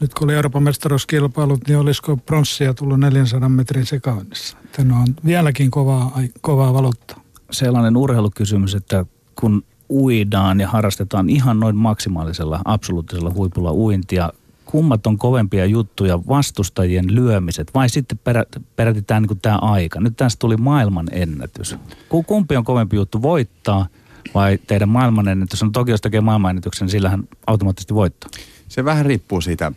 [0.00, 4.56] nyt kun oli Euroopan mestaruuskilpailut, niin olisiko pronssia tullut 400 metrin sekaannissa.
[4.72, 7.20] Tämä on vieläkin kovaa, kovaa valuuttaa
[7.50, 9.06] sellainen urheilukysymys, että
[9.40, 14.32] kun uidaan ja harrastetaan ihan noin maksimaalisella, absoluuttisella huipulla uintia,
[14.64, 18.44] kummat on kovempia juttuja, vastustajien lyömiset vai sitten perä,
[18.76, 20.00] perätitään niin tämä aika?
[20.00, 21.76] Nyt tästä tuli maailman ennätys.
[22.26, 23.86] Kumpi on kovempi juttu voittaa
[24.34, 25.62] vai teidän maailmanennätys?
[25.62, 28.30] No toki jos tekee maailmanennätyksen, niin sillähän automaattisesti voittaa.
[28.68, 29.72] Se vähän riippuu siitä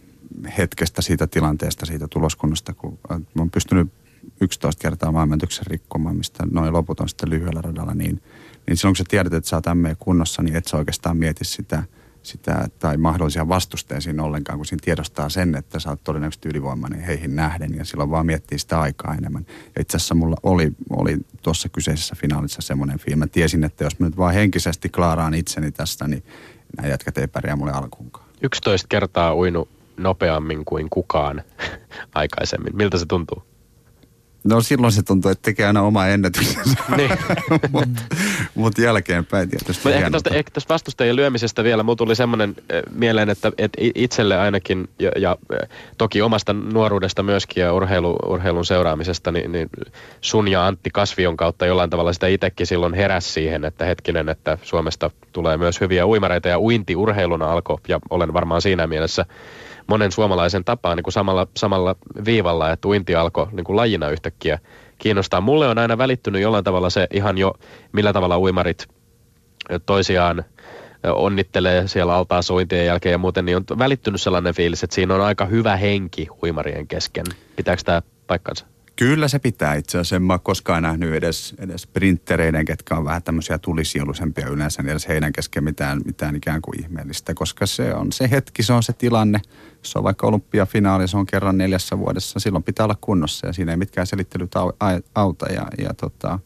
[0.58, 3.88] hetkestä, siitä tilanteesta, siitä tuloskunnasta, kun mä oon pystynyt
[4.42, 8.22] 11 kertaa maailmantuksen rikkomaan, mistä noin loput on sitten lyhyellä radalla, niin,
[8.68, 11.46] niin silloin kun sä tiedät, että sä oot ME kunnossa, niin et sä oikeastaan mieti
[11.46, 11.84] sitä,
[12.24, 17.00] sitä tai mahdollisia vastusteen siinä ollenkaan, kun siinä tiedostaa sen, että sä oot todennäköisesti ylivoimainen
[17.00, 19.46] heihin nähden ja silloin vaan miettii sitä aikaa enemmän.
[19.76, 23.20] Ja itse asiassa mulla oli, oli tuossa kyseisessä finaalissa semmoinen fiilmi.
[23.20, 26.24] Mä tiesin, että jos mä nyt vaan henkisesti klaaraan itseni tästä, niin
[26.78, 28.28] nämä jätkät ei pärjää mulle alkuunkaan.
[28.42, 29.68] 11 kertaa uinu
[29.98, 31.43] nopeammin kuin kukaan
[32.16, 32.76] aikaisemmin.
[32.76, 33.43] Miltä se tuntuu?
[34.48, 36.78] No silloin se tuntuu, että tekee aina oma ennätyksensä.
[36.98, 37.12] Niin.
[37.72, 38.02] Mutta
[38.56, 39.91] mut jälkeenpäin tietysti.
[39.91, 41.84] ehkä tästä, ehkä tästä vastustajien lyömisestä vielä.
[41.84, 42.56] Mulla tuli semmoinen
[42.91, 45.38] mieleen, että, että itselle ainakin ja, ja
[45.98, 49.70] toki omasta nuoruudesta myöskin ja urheilu, urheilun seuraamisesta, niin, niin
[50.22, 54.58] sun ja Antti Kasvion kautta jollain tavalla sitä itsekin silloin heräsi siihen, että hetkinen, että
[54.62, 59.26] Suomesta tulee myös hyviä uimareita ja uinti urheiluna alkoi ja olen varmaan siinä mielessä
[59.88, 64.60] monen suomalaisen tapaan niin kuin samalla, samalla viivalla, että uinti alkoi niin kuin lajina yhtäkkiä
[64.98, 65.42] kiinnostaa.
[65.42, 67.54] Mulle on aina välittynyt jollain tavalla se ihan jo,
[67.92, 68.88] millä tavalla uimarit
[69.86, 70.44] toisiaan
[71.04, 75.22] onnittelee siellä altaa sointien jälkeen ja muuten, niin on välittynyt sellainen fiilis, että siinä on
[75.22, 77.26] aika hyvä henki uimarien kesken.
[77.56, 78.66] Pitääkö tämä paikkansa?
[78.96, 80.16] Kyllä se pitää itse asiassa.
[80.16, 85.08] En mä koskaan nähnyt edes, edes sprinttereiden, ketkä on vähän tämmöisiä tulisielusempia yleensä, niin edes
[85.08, 88.94] heidän kesken mitään, mitään ikään kuin ihmeellistä, koska se on se hetki, se on se
[88.94, 89.42] tilanne.
[89.92, 93.72] Se on vaikka olympiafinaali, se on kerran neljässä vuodessa, silloin pitää olla kunnossa ja siinä
[93.72, 94.52] ei mitkään selittelyt
[95.16, 96.40] auta ja, ja tota,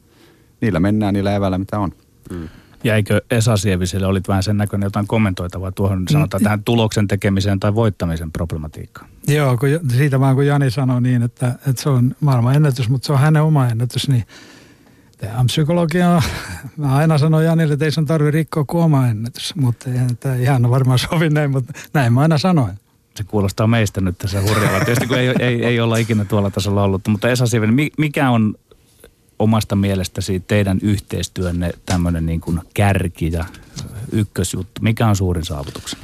[0.61, 1.91] niillä mennään niillä eväillä, mitä on.
[2.31, 2.49] Mm.
[2.83, 7.75] Jäikö Esa Sieviselle, olit vähän sen näköinen jotain kommentoitavaa tuohon, sanotaan tähän tuloksen tekemiseen tai
[7.75, 9.09] voittamisen problematiikkaan?
[9.27, 13.05] Joo, kun, siitä vaan kun Jani sanoi niin, että, että se on maailman ennätys, mutta
[13.05, 14.23] se on hänen oma ennätys, niin
[15.17, 16.21] tämä psykologia,
[16.77, 20.35] mä aina sanon Janille, että ei sun tarvitse rikkoa kuin oma ennätys, mutta ei tämä
[20.35, 22.73] ihan varmaan sovi näin, mutta näin mä aina sanoin.
[23.21, 24.85] Se kuulostaa meistä nyt tässä hurjalla.
[24.85, 28.55] Tietysti kun ei, ei, ei olla ikinä tuolla tasolla ollut, mutta Esa Sievinen, mikä on
[29.39, 33.45] omasta mielestäsi teidän yhteistyönne tämmöinen niin kuin kärki ja
[34.11, 34.81] ykkösjuttu?
[34.81, 36.03] Mikä on suurin saavutuksena?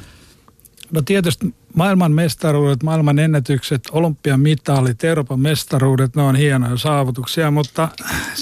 [0.90, 7.88] No tietysti maailman mestaruudet, maailman ennätykset, olympiamitalit, Euroopan mestaruudet, ne on hienoja saavutuksia, mutta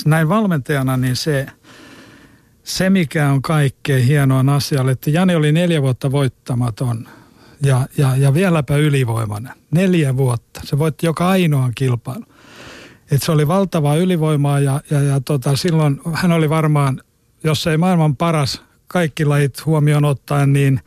[0.05, 1.47] näin valmentajana niin se,
[2.65, 7.09] se mikä on kaikkein hienoa asialle, että Jani oli neljä vuotta voittamaton
[7.63, 9.53] ja, ja, ja vieläpä ylivoimainen.
[9.71, 10.61] Neljä vuotta.
[10.65, 12.27] Se voitti joka ainoan kilpailun.
[13.11, 17.01] Et se oli valtavaa ylivoimaa ja, ja, ja tota, silloin hän oli varmaan,
[17.45, 20.81] jos ei maailman paras kaikki lajit huomioon ottaen, niin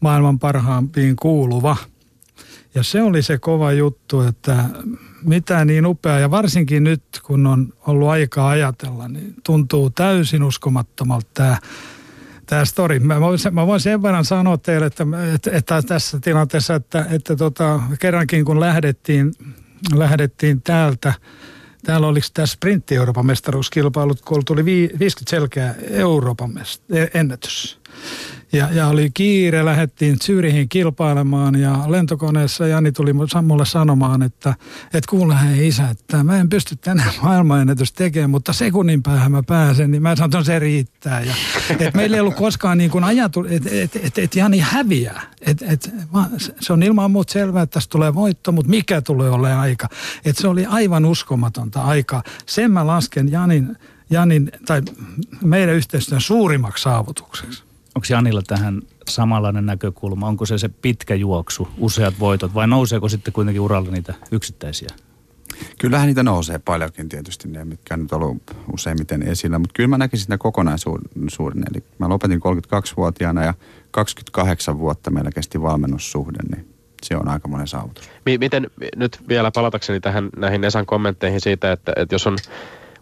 [0.00, 1.76] maailman parhaampiin kuuluva.
[2.74, 4.64] Ja se oli se kova juttu, että
[5.22, 11.26] mitä niin upea ja varsinkin nyt kun on ollut aikaa ajatella, niin tuntuu täysin uskomattomalta
[11.34, 11.56] tämä
[12.52, 12.98] tämä story.
[12.98, 17.36] Mä voin, mä voin sen verran sanoa teille, että, että, että tässä tilanteessa, että, että
[17.36, 19.32] tota, kerrankin kun lähdettiin,
[19.94, 21.14] lähdettiin täältä
[21.84, 26.58] Täällä oliko tämä sprintti Euroopan mestaruuskilpailut, kun tuli 50 selkeä Euroopan
[26.90, 27.80] e- ennätys.
[28.52, 35.10] Ja, ja oli kiire, lähdettiin Zyrihin kilpailemaan ja lentokoneessa Jani tuli mulle sanomaan, että, että
[35.10, 39.90] kuule hei isä, että mä en pysty tänään maailmanennätys tekemään, mutta sekunnin päähän mä pääsen,
[39.90, 41.20] niin mä sanon, että se riittää.
[41.20, 41.34] Ja,
[41.70, 45.22] että meillä ei ollut koskaan niin kuin ajatu, että et, et, et Jani häviää.
[45.40, 45.90] Et, et,
[46.60, 49.88] se on ilman muuta selvää, että tässä tulee voitto, mutta mikä tulee olemaan aika.
[50.24, 52.22] Että se oli aivan uskomatonta aikaa.
[52.46, 53.76] Sen mä lasken Janin,
[54.10, 54.82] Janin tai
[55.44, 57.71] meidän yhteistyön suurimmaksi saavutukseksi.
[57.94, 60.26] Onko Janilla tähän samanlainen näkökulma?
[60.26, 64.88] Onko se se pitkä juoksu, useat voitot vai nouseeko sitten kuitenkin uralla niitä yksittäisiä?
[65.78, 69.98] Kyllähän niitä nousee paljonkin tietysti ne, mitkä on nyt ollut useimmiten esillä, mutta kyllä mä
[69.98, 71.64] näkisin sitä kokonaisuuden.
[71.72, 73.54] Eli mä lopetin 32-vuotiaana ja
[73.90, 76.68] 28 vuotta meillä kesti valmennussuhde, niin
[77.02, 78.10] se on aika monen saavutus.
[78.38, 82.36] Miten nyt vielä palatakseni tähän näihin Esan kommentteihin siitä, että, että jos on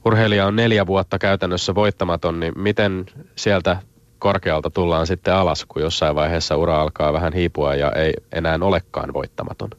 [0.05, 3.83] urheilija on neljä vuotta käytännössä voittamaton, niin miten sieltä
[4.21, 9.13] korkealta tullaan sitten alas, kun jossain vaiheessa ura alkaa vähän hiipua ja ei enää olekaan
[9.13, 9.71] voittamaton?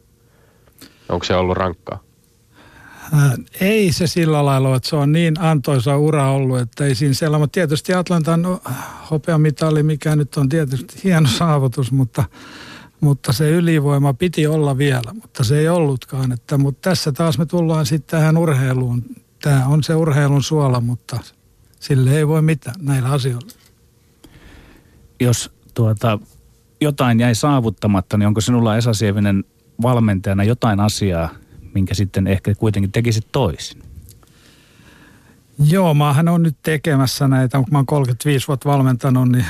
[1.10, 2.00] Onko se ollut rankkaa?
[3.14, 7.14] Ää, ei se sillä lailla, että se on niin antoisa ura ollut, että ei siinä
[7.14, 8.42] siellä, mutta tietysti Atlantan
[9.12, 12.24] hopeamitali, mikä nyt on tietysti hieno saavutus, mutta,
[13.00, 16.32] mutta se ylivoima piti olla vielä, mutta se ei ollutkaan.
[16.32, 19.04] Että, mutta tässä taas me tullaan sitten tähän urheiluun.
[19.42, 21.20] Tämä on se urheilun suola, mutta
[21.80, 23.61] sille ei voi mitään näillä asioilla.
[25.22, 26.20] Jos tuota,
[26.82, 29.44] jotain jäi saavuttamatta, niin onko sinulla Esa Sievinen
[29.82, 31.30] valmentajana jotain asiaa,
[31.74, 33.84] minkä sitten ehkä kuitenkin tekisit toisin?
[35.70, 39.46] Joo, maahan on nyt tekemässä näitä, kun mä oon 35 vuotta valmentanut, niin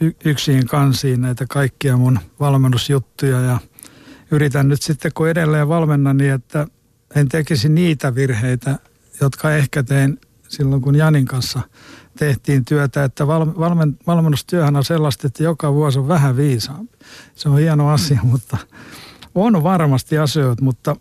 [0.00, 3.58] y- yksin kansiin näitä kaikkia mun valmennusjuttuja ja
[4.30, 6.66] yritän nyt sitten, kun edelleen valmennan, niin että
[7.14, 8.78] en tekisi niitä virheitä,
[9.20, 11.60] jotka ehkä tein silloin, kun Janin kanssa
[12.16, 16.96] tehtiin työtä, että valmen, valmennustyöhän on sellaista, että joka vuosi on vähän viisaampi.
[17.34, 18.56] Se on hieno asia, mutta
[19.34, 20.96] on varmasti asioita, mutta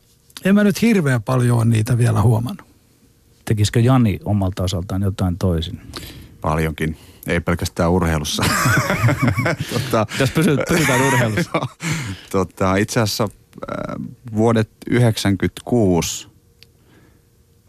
[0.46, 2.68] en mä nyt hirveän paljon ole niitä vielä huomannut.
[3.46, 5.82] Tekisikö Jani omalta osaltaan jotain toisin?
[6.42, 6.98] Paljonkin.
[7.28, 8.44] Ei pelkästään urheilussa.
[9.74, 10.34] tota, Tässä
[10.68, 11.52] pysytään urheilussa.
[12.32, 13.96] tota, itse asiassa äh,
[14.36, 16.28] vuodet 96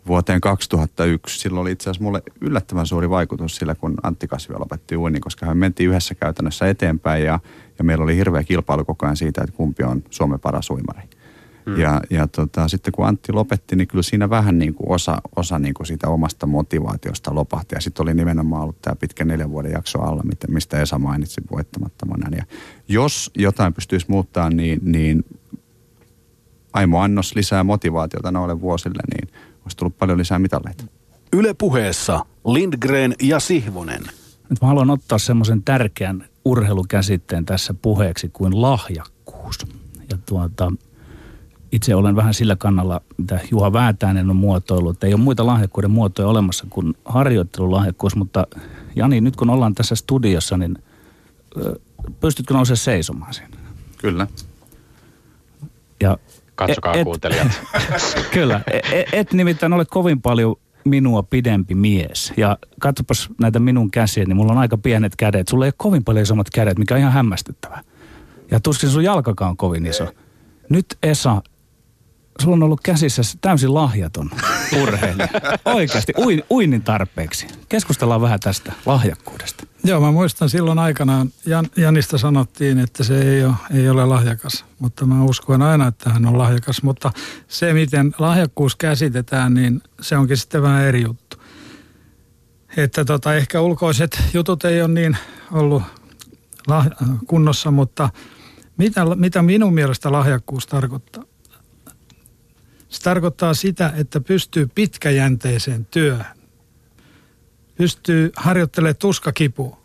[0.07, 1.39] vuoteen 2001.
[1.39, 5.47] Silloin oli itse asiassa mulle yllättävän suuri vaikutus sillä, kun Antti Kasvio lopetti uinnin, koska
[5.47, 7.41] me mentiin yhdessä käytännössä eteenpäin ja,
[7.79, 11.03] ja meillä oli hirveä kilpailu koko ajan siitä, että kumpi on Suomen paras uimari.
[11.67, 11.79] Mm.
[11.81, 15.59] Ja, ja tota, sitten kun Antti lopetti, niin kyllä siinä vähän niin kuin osa, osa
[15.59, 17.75] niin kuin siitä omasta motivaatiosta lopahti.
[17.75, 22.37] Ja sitten oli nimenomaan ollut tämä pitkä neljän vuoden jakso alla, mistä Esa mainitsi voittamattomana.
[22.37, 22.45] Ja
[22.89, 25.25] jos jotain pystyisi muuttaa, niin, niin
[26.73, 29.35] Aimo Annos lisää motivaatiota noille vuosille, niin
[29.67, 30.85] olisi tullut paljon lisää mitalleita.
[31.33, 34.03] Yle puheessa Lindgren ja Sihvonen.
[34.51, 39.59] Nyt mä haluan ottaa semmoisen tärkeän urheilukäsitteen tässä puheeksi kuin lahjakkuus.
[40.11, 40.73] Ja tuota,
[41.73, 45.91] itse olen vähän sillä kannalla, mitä Juha Väätäinen on muotoillut, että ei ole muita lahjakkuuden
[45.91, 48.47] muotoja olemassa kuin harjoittelulahjakkuus, mutta
[48.97, 50.79] Jani, nyt kun ollaan tässä studiossa, niin
[52.21, 53.57] pystytkö nousemaan seisomaan siinä?
[53.99, 54.27] Kyllä.
[56.01, 56.19] Ja
[56.57, 57.63] Katsokaa et, kuuntelijat.
[58.35, 58.61] kyllä.
[58.73, 62.33] Et, e, et nimittäin ole kovin paljon minua pidempi mies.
[62.37, 65.49] Ja katsopas näitä minun käsiä, niin mulla on aika pienet kädet.
[65.49, 67.83] Sulla ei ole kovin paljon isommat kädet, mikä on ihan hämmästyttävää.
[68.51, 70.07] Ja tuskin sun jalkakaan on kovin iso.
[70.69, 71.43] Nyt Esa,
[72.43, 74.31] sulla on ollut käsissä täysin lahjaton
[74.83, 75.29] urheilija.
[75.65, 77.47] Oikeasti, uin, uinnin tarpeeksi.
[77.69, 79.67] Keskustellaan vähän tästä lahjakkuudesta.
[79.85, 84.65] Joo, mä muistan silloin aikanaan, Jan, Janista sanottiin, että se ei ole, ei ole lahjakas.
[84.79, 86.83] Mutta mä uskon aina, että hän on lahjakas.
[86.83, 87.13] Mutta
[87.49, 91.37] se, miten lahjakkuus käsitetään, niin se onkin sitten vähän eri juttu.
[92.77, 95.17] Että tota, ehkä ulkoiset jutut ei ole niin
[95.53, 95.83] ollut
[96.67, 96.87] lah,
[97.27, 98.11] kunnossa, mutta
[98.77, 101.25] mitä, mitä minun mielestä lahjakkuus tarkoittaa?
[102.89, 106.37] Se tarkoittaa sitä, että pystyy pitkäjänteiseen työhön.
[107.77, 109.79] Pystyy harjoittelemaan tuskakipu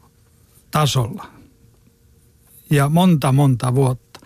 [0.72, 1.28] tasolla.
[2.70, 4.20] Ja monta, monta vuotta.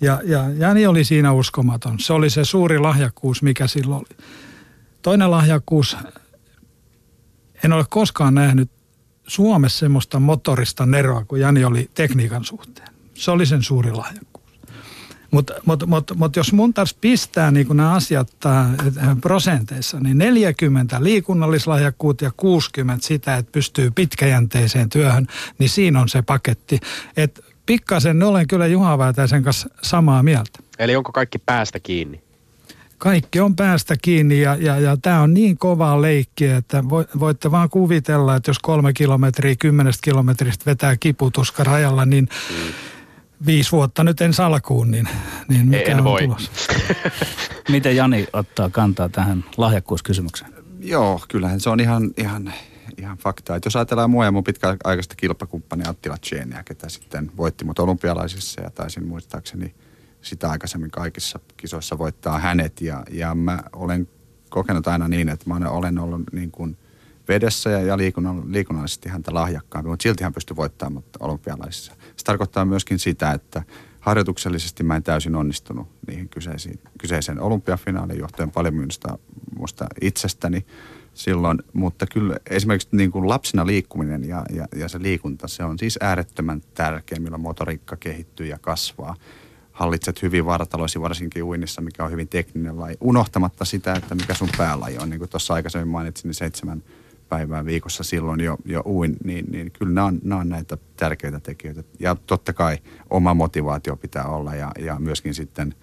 [0.00, 2.00] Ja, ja Jani oli siinä uskomaton.
[2.00, 4.26] Se oli se suuri lahjakkuus, mikä silloin oli.
[5.02, 5.96] Toinen lahjakkuus,
[7.64, 8.70] en ole koskaan nähnyt
[9.26, 12.88] Suomessa semmoista motorista neroa, kuin Jani oli tekniikan suhteen.
[13.14, 14.31] Se oli sen suuri lahjakkuus.
[15.32, 18.66] Mutta mut, mut, mut jos mun taas pistää niin nämä asiat äh,
[19.20, 25.26] prosenteissa, niin 40 liikunnallislahjakkuutta ja 60 sitä, että pystyy pitkäjänteiseen työhön,
[25.58, 26.80] niin siinä on se paketti.
[27.16, 30.58] Et pikkasen olen kyllä Juha Väätäisen kanssa samaa mieltä.
[30.78, 32.22] Eli onko kaikki päästä kiinni?
[32.98, 36.84] Kaikki on päästä kiinni ja, ja, ja tämä on niin kovaa leikkiä, että
[37.20, 42.72] voitte vaan kuvitella, että jos kolme kilometriä kymmenestä kilometristä vetää kiputuska rajalla, niin mm
[43.46, 45.08] viisi vuotta nyt en salkuun, niin,
[45.48, 46.22] niin mikä en on voi.
[46.22, 46.50] tulos?
[47.68, 50.52] Miten Jani ottaa kantaa tähän lahjakkuuskysymykseen?
[50.80, 52.52] Joo, kyllähän se on ihan, ihan,
[52.98, 53.56] ihan fakta.
[53.56, 58.60] Että jos ajatellaan mua ja mun pitkäaikaista kilpakumppania Attila Tseeniä, ketä sitten voitti mut olympialaisissa
[58.60, 59.74] ja taisin muistaakseni
[60.22, 62.80] sitä aikaisemmin kaikissa kisoissa voittaa hänet.
[62.80, 64.08] Ja, ja mä olen
[64.48, 66.76] kokenut aina niin, että mä olen ollut niin kuin
[67.28, 67.96] vedessä ja, ja
[68.46, 71.92] liikunnallisesti häntä lahjakkaampi, mutta silti hän pystyi voittamaan olympialaisissa.
[72.22, 73.62] Se tarkoittaa myöskin sitä, että
[74.00, 79.18] harjoituksellisesti mä en täysin onnistunut niihin kyseisiin, kyseiseen olympiafinaaliin johtuen paljon minusta
[79.58, 80.66] musta itsestäni
[81.14, 85.78] silloin, mutta kyllä esimerkiksi niin kuin lapsena liikkuminen ja, ja, ja se liikunta, se on
[85.78, 89.14] siis äärettömän tärkeä, millä motoriikka kehittyy ja kasvaa.
[89.72, 94.50] hallitset hyvin vartaloisi, varsinkin uinnissa, mikä on hyvin tekninen laji, unohtamatta sitä, että mikä sun
[94.58, 95.10] päälaji on.
[95.10, 96.82] Niin kuin tuossa aikaisemmin mainitsin, niin seitsemän
[97.32, 101.40] päivää viikossa silloin jo, jo uin, niin, niin kyllä nämä on, nämä on näitä tärkeitä
[101.40, 101.82] tekijöitä.
[102.00, 102.78] Ja totta kai
[103.10, 105.74] oma motivaatio pitää olla ja, ja myöskin sitten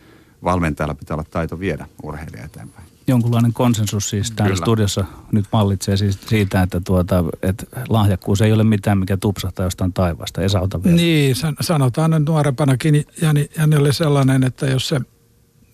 [0.43, 4.65] valmentajalla pitää olla taito viedä urheilija eteenpäin jonkunlainen konsensus siis täällä Kyllä.
[4.65, 9.93] studiossa nyt mallitsee siis siitä, että, tuota, että lahjakkuus ei ole mitään, mikä tupsahtaa jostain
[9.93, 10.41] taivaasta.
[10.41, 10.95] Esa, ota vielä.
[10.95, 15.01] Niin, sanotaan nyt nuorempanakin Jani, Jani oli sellainen, että jos se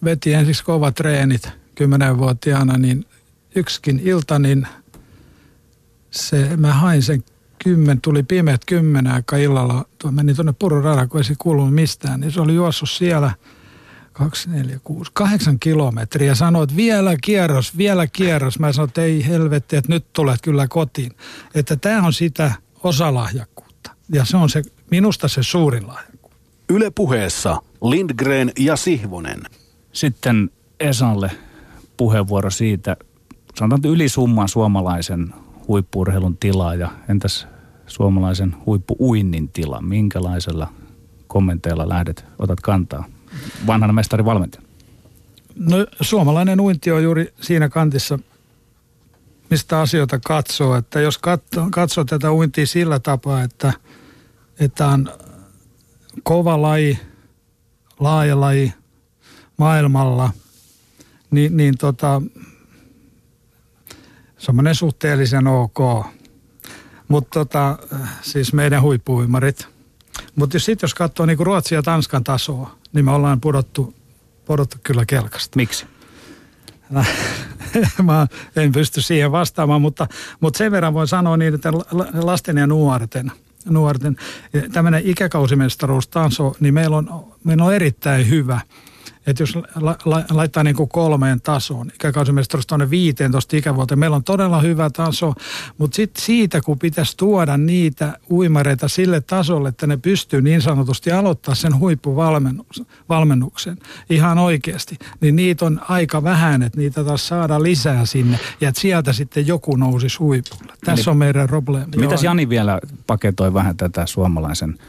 [0.04, 3.06] veti ensiksi kovat treenit kymmenenvuotiaana, niin
[3.56, 4.68] yksikin ilta, niin
[6.16, 7.24] se, mä hain sen
[7.64, 12.20] kymmen, tuli pimeät kymmenen aika illalla, tuo meni tuonne Pururada, kun ei se kuulunut mistään,
[12.20, 13.32] niin se oli juossut siellä–
[14.18, 16.36] 2, 4, 6, 8 kilometriä.
[16.36, 18.60] Sanoit vielä kierros, vielä kierros.
[18.60, 21.12] Mä sanoin, että ei helvetti, että nyt tulet kyllä kotiin.
[21.56, 22.52] Että tämä on sitä
[22.84, 23.92] osalahjakkuutta.
[24.10, 24.62] Ja se on se,
[24.92, 26.36] minusta se suurin lahjakkuus.
[26.70, 29.44] Yle puheessa Lindgren ja Sihvonen.
[29.92, 30.50] Sitten
[30.80, 31.32] Esalle
[31.98, 32.98] puheenvuoro siitä,
[33.56, 35.34] sanotaan että ylisumman suomalaisen
[35.68, 37.48] huippurheilun tilaa ja entäs
[37.88, 39.82] suomalaisen huippuuinnin tila.
[39.82, 40.74] Minkälaisella
[41.28, 43.06] kommenteilla lähdet, otat kantaa?
[43.68, 44.68] vanhana mestarivalmentajana?
[45.56, 48.20] No suomalainen uinti on juuri siinä kantissa,
[49.50, 50.76] mistä asioita katsoo.
[50.76, 53.74] Että jos katsoo, katsoo tätä uintia sillä tapaa, että,
[54.60, 55.10] että on
[56.24, 57.00] kova laji,
[58.00, 58.74] laaja laji
[59.58, 60.30] maailmalla,
[61.32, 62.22] niin, niin tota,
[64.38, 66.06] semmoinen suhteellisen ok.
[67.08, 67.78] Mutta tota,
[68.22, 69.68] siis meidän huippuimarit.
[70.36, 73.94] Mutta sitten jos katsoo niinku Ruotsia ja Tanskan tasoa, niin me ollaan pudottu,
[74.46, 75.56] pudottu kyllä kelkasta.
[75.56, 75.86] Miksi?
[78.04, 80.08] Mä en pysty siihen vastaamaan, mutta,
[80.40, 81.74] mutta sen verran voin sanoa niin, että
[82.14, 83.32] lasten ja nuorten,
[83.66, 84.16] nuorten
[84.72, 88.62] tämmöinen ikäkausimestaruustaso, niin meillä on, meillä on erittäin hyvä–
[89.28, 94.24] että jos la, la, laittaa niin kuin kolmeen tasoon, ikäkausimestaruus tuonne 15 ikävuoteen, meillä on
[94.24, 95.34] todella hyvä taso,
[95.78, 101.12] mutta sitten siitä, kun pitäisi tuoda niitä uimareita sille tasolle, että ne pystyy niin sanotusti
[101.12, 103.78] aloittaa sen huippuvalmennuksen
[104.10, 108.82] ihan oikeasti, niin niitä on aika vähän, että niitä taas saada lisää sinne ja että
[108.82, 110.74] sieltä sitten joku nousisi huipulle.
[110.86, 111.92] Tässä on meidän probleemi.
[111.98, 114.80] Mitäs Jani vielä paketoi vähän tätä suomalaisen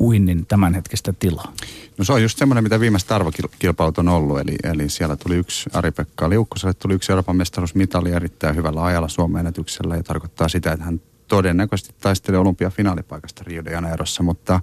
[0.00, 1.52] uinnin tämänhetkistä tilaa?
[1.98, 4.40] No se on just semmoinen, mitä viimeiset arvokilpailut on ollut.
[4.40, 9.38] Eli, eli siellä tuli yksi Ari-Pekka Liukkoselle, tuli yksi Euroopan mestaruusmitali erittäin hyvällä ajalla Suomen
[9.38, 9.96] ennätyksellä.
[9.96, 14.22] Ja tarkoittaa sitä, että hän todennäköisesti taistelee olympiafinaalipaikasta Rio de Janeirossa.
[14.22, 14.60] Mutta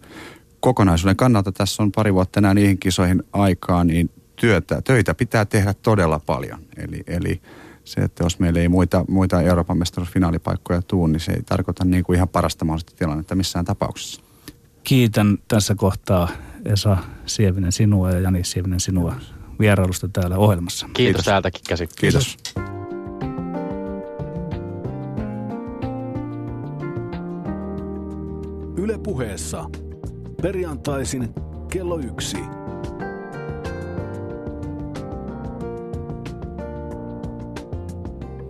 [0.60, 5.74] kokonaisuuden kannalta tässä on pari vuotta enää niihin kisoihin aikaa, niin työtä, töitä pitää tehdä
[5.74, 6.60] todella paljon.
[6.78, 7.42] Eli, eli
[7.84, 12.04] se, että jos meillä ei muita, muita Euroopan mestaruusfinaalipaikkoja tuu, niin se ei tarkoita niin
[12.04, 14.22] kuin ihan parasta mahdollista tilannetta missään tapauksessa
[14.84, 16.30] kiitän tässä kohtaa
[16.66, 19.16] Esa Sievinen sinua ja Jani Sievinen sinua
[19.60, 20.86] vierailusta täällä ohjelmassa.
[20.86, 21.26] Kiitos, Kiitos.
[21.26, 21.88] täältäkin käsi.
[22.00, 22.38] Kiitos.
[28.78, 29.66] Yle puheessa.
[30.42, 31.30] Perjantaisin
[31.72, 32.38] kello yksi.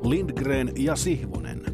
[0.04, 1.71] Lindgren ja Sihvonen.